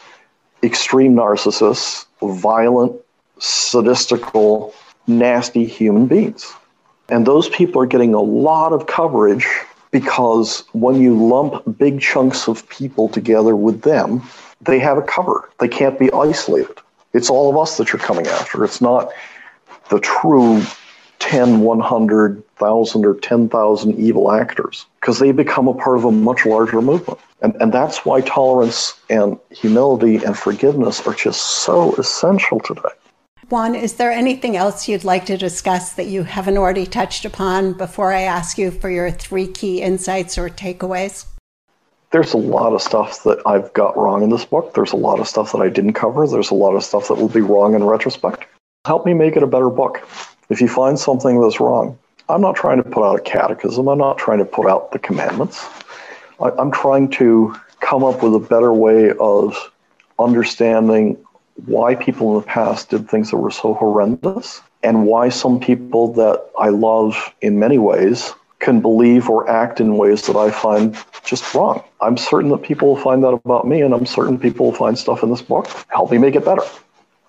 extreme 0.64 1.16
narcissists, 1.16 2.06
violent, 2.22 2.94
sadistical, 3.40 4.74
nasty 5.08 5.66
human 5.66 6.08
beings. 6.08 6.54
And 7.10 7.26
those 7.26 7.50
people 7.50 7.82
are 7.82 7.88
getting 7.88 8.14
a 8.14 8.22
lot 8.22 8.72
of 8.72 8.88
coverage 8.88 9.48
because 9.92 10.64
when 10.72 11.02
you 11.02 11.16
lump 11.16 11.78
big 11.78 12.00
chunks 12.00 12.48
of 12.48 12.68
people 12.70 13.10
together 13.10 13.56
with 13.56 13.82
them, 13.82 14.22
they 14.62 14.80
have 14.80 14.98
a 14.98 15.02
cover. 15.02 15.50
They 15.60 15.68
can't 15.68 16.00
be 16.00 16.12
isolated. 16.14 16.78
It's 17.14 17.30
all 17.30 17.50
of 17.50 17.58
us 17.58 17.78
that 17.78 17.92
you're 17.92 18.00
coming 18.02 18.28
after. 18.28 18.64
It's 18.64 18.80
not 18.80 19.12
the 19.90 20.00
true 20.00 20.64
10, 21.20 21.60
100,000 21.60 23.06
or 23.06 23.16
10,000 23.16 24.00
evil 24.00 24.32
actors 24.32 24.86
because 25.00 25.20
they 25.20 25.32
become 25.32 25.68
a 25.68 25.74
part 25.74 25.98
of 25.98 26.06
a 26.06 26.12
much 26.12 26.46
larger 26.46 26.82
movement. 26.82 27.20
And, 27.42 27.56
and 27.60 27.74
that's 27.74 28.06
why 28.06 28.22
tolerance 28.22 29.00
and 29.10 29.38
humility 29.50 30.18
and 30.18 30.38
forgiveness 30.38 31.06
are 31.08 31.14
just 31.14 31.42
so 31.42 31.96
essential 31.96 32.60
today. 32.60 32.90
Juan, 33.50 33.76
is 33.76 33.96
there 33.96 34.12
anything 34.12 34.56
else 34.56 34.88
you'd 34.88 35.04
like 35.04 35.26
to 35.26 35.38
discuss 35.38 35.94
that 35.94 36.08
you 36.08 36.24
haven't 36.24 36.58
already 36.58 36.86
touched 36.86 37.26
upon 37.26 37.74
before 37.74 38.14
I 38.14 38.22
ask 38.22 38.58
you 38.58 38.72
for 38.72 38.90
your 38.90 39.12
three 39.12 39.48
key 39.48 39.82
insights 39.82 40.38
or 40.38 40.50
takeaways? 40.50 41.26
there's 42.12 42.34
a 42.34 42.38
lot 42.38 42.74
of 42.74 42.82
stuff 42.82 43.24
that 43.24 43.42
I've 43.46 43.74
got 43.74 43.98
wrong 43.98 44.22
in 44.22 44.30
this 44.30 44.46
book. 44.46 44.74
There's 44.74 44.92
a 44.92 44.98
lot 44.98 45.20
of 45.20 45.28
stuff 45.28 45.54
that 45.54 45.62
I 45.62 45.70
didn't 45.70 45.94
cover. 45.94 46.28
There's 46.28 46.52
a 46.52 46.56
lot 46.56 46.76
of 46.76 46.84
stuff 46.84 47.08
that 47.08 47.16
will 47.16 47.30
be 47.30 47.42
wrong 47.42 47.74
in 47.74 47.84
retrospect. 47.84 48.46
Help 48.86 49.06
me 49.06 49.14
make 49.14 49.38
it 49.38 49.44
a 49.44 49.48
better 49.48 49.70
book. 49.70 50.06
If 50.50 50.60
you 50.60 50.68
find 50.68 51.00
something 51.00 51.40
that's 51.40 51.62
wrong, 51.62 51.98
I'm 52.28 52.42
not 52.42 52.56
trying 52.56 52.84
to 52.84 52.90
put 52.90 53.06
out 53.06 53.20
a 53.20 53.22
catechism. 53.22 53.88
I'm 53.88 53.98
not 53.98 54.18
trying 54.18 54.40
to 54.40 54.46
put 54.46 54.68
out 54.68 54.92
the 54.92 55.00
commandments. 55.00 55.66
I, 56.42 56.52
I'm 56.58 56.72
trying 56.72 57.10
to 57.12 57.56
come 57.80 58.04
up 58.04 58.24
with 58.24 58.34
a 58.36 58.40
better 58.40 58.74
way 58.74 59.12
of 59.20 59.72
understanding 60.20 61.18
why 61.66 61.96
people 61.96 62.36
in 62.36 62.42
the 62.42 62.48
past 62.48 62.90
did 62.90 63.10
things 63.10 63.32
that 63.32 63.38
were 63.38 63.52
so 63.52 63.74
horrendous 63.74 64.62
and 64.84 65.06
why 65.06 65.30
some 65.30 65.60
people 65.60 66.14
that 66.14 66.50
I 66.58 66.70
love 66.70 67.34
in 67.42 67.60
many 67.60 67.78
ways 67.78 68.34
can 68.60 68.80
believe 68.80 69.30
or 69.30 69.50
act 69.50 69.80
in 69.80 69.98
ways 69.98 70.28
that 70.28 70.36
I 70.36 70.52
find 70.52 70.96
just 71.24 71.54
wrong. 71.54 71.84
I'm 72.00 72.18
certain 72.18 72.50
that 72.52 72.62
people 72.62 72.90
will 72.90 73.02
find 73.02 73.24
that 73.24 73.30
about 73.30 73.68
me, 73.68 73.82
and 73.82 73.94
I'm 73.94 74.06
certain 74.06 74.40
people 74.40 74.68
will 74.68 74.76
find 74.76 74.98
stuff 74.98 75.24
in 75.24 75.30
this 75.30 75.42
book 75.42 75.68
help 75.90 76.12
me 76.12 76.18
make 76.18 76.36
it 76.36 76.46
better. 76.46 76.64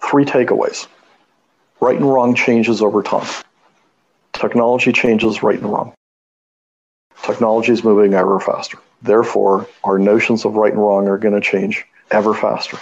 Three 0.01 0.25
takeaways 0.25 0.87
right 1.81 1.97
and 1.97 2.09
wrong 2.09 2.35
changes 2.35 2.81
over 2.81 3.03
time. 3.03 3.27
Technology 4.33 4.93
changes 4.93 5.43
right 5.43 5.59
and 5.59 5.71
wrong. 5.71 5.93
Technology 7.23 7.73
is 7.73 7.85
moving 7.85 8.15
ever 8.15 8.41
faster. 8.41 8.79
Therefore, 9.03 9.69
our 9.85 9.99
notions 9.99 10.45
of 10.45 10.55
right 10.55 10.73
and 10.73 10.81
wrong 10.81 11.09
are 11.09 11.19
going 11.19 11.35
to 11.35 11.41
change 11.41 11.85
ever 12.11 12.35
faster. 12.35 12.79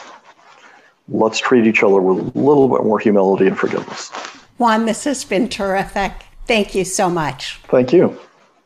Let's 1.08 1.38
treat 1.38 1.66
each 1.66 1.82
other 1.82 2.00
with 2.00 2.34
a 2.34 2.38
little 2.38 2.68
bit 2.68 2.84
more 2.84 2.98
humility 2.98 3.46
and 3.46 3.58
forgiveness. 3.58 4.10
Juan, 4.58 4.86
this 4.86 5.04
has 5.04 5.24
been 5.24 5.48
terrific. 5.48 6.12
Thank 6.46 6.74
you 6.74 6.84
so 6.84 7.10
much. 7.10 7.56
Thank 7.68 7.92
you. 7.92 8.18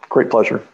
Great 0.08 0.30
pleasure. 0.30 0.66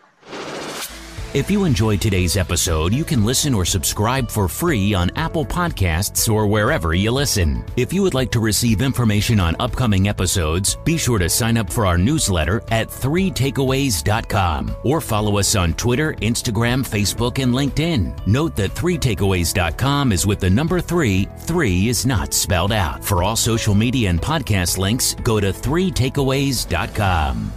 If 1.33 1.49
you 1.49 1.63
enjoyed 1.63 2.01
today's 2.01 2.37
episode, 2.37 2.93
you 2.93 3.05
can 3.05 3.25
listen 3.25 3.55
or 3.55 3.65
subscribe 3.65 4.29
for 4.29 4.49
free 4.49 4.95
on 4.95 5.13
Apple 5.15 5.47
Podcasts 5.47 6.29
or 6.29 6.49
wherever 6.49 6.93
you 6.93 7.13
listen. 7.13 7.65
If 7.77 7.93
you 7.93 8.03
would 8.03 8.15
like 8.15 8.33
to 8.33 8.41
receive 8.41 8.83
information 8.83 9.39
on 9.39 9.55
upcoming 9.61 10.09
episodes, 10.09 10.77
be 10.85 10.99
sure 10.99 11.21
to 11.21 11.29
sign 11.29 11.57
up 11.57 11.71
for 11.71 11.87
our 11.87 11.97
newsletter 11.97 12.65
at 12.73 12.89
3takeaways.com 12.89 14.75
or 14.83 15.01
follow 15.01 15.39
us 15.39 15.55
on 15.55 15.75
Twitter, 15.75 16.15
Instagram, 16.15 16.85
Facebook, 16.85 17.41
and 17.41 17.55
LinkedIn. 17.55 18.27
Note 18.27 18.57
that 18.57 18.75
3takeaways.com 18.75 20.11
is 20.11 20.27
with 20.27 20.41
the 20.41 20.51
number 20.51 20.81
3, 20.81 21.29
3 21.39 21.89
is 21.89 22.05
not 22.05 22.35
spelled 22.35 22.73
out. 22.73 23.05
For 23.05 23.23
all 23.23 23.37
social 23.37 23.77
media 23.77 24.11
and 24.11 24.21
podcast 24.21 24.79
links, 24.79 25.15
go 25.23 25.39
to 25.39 25.53
3takeaways.com. 25.53 27.53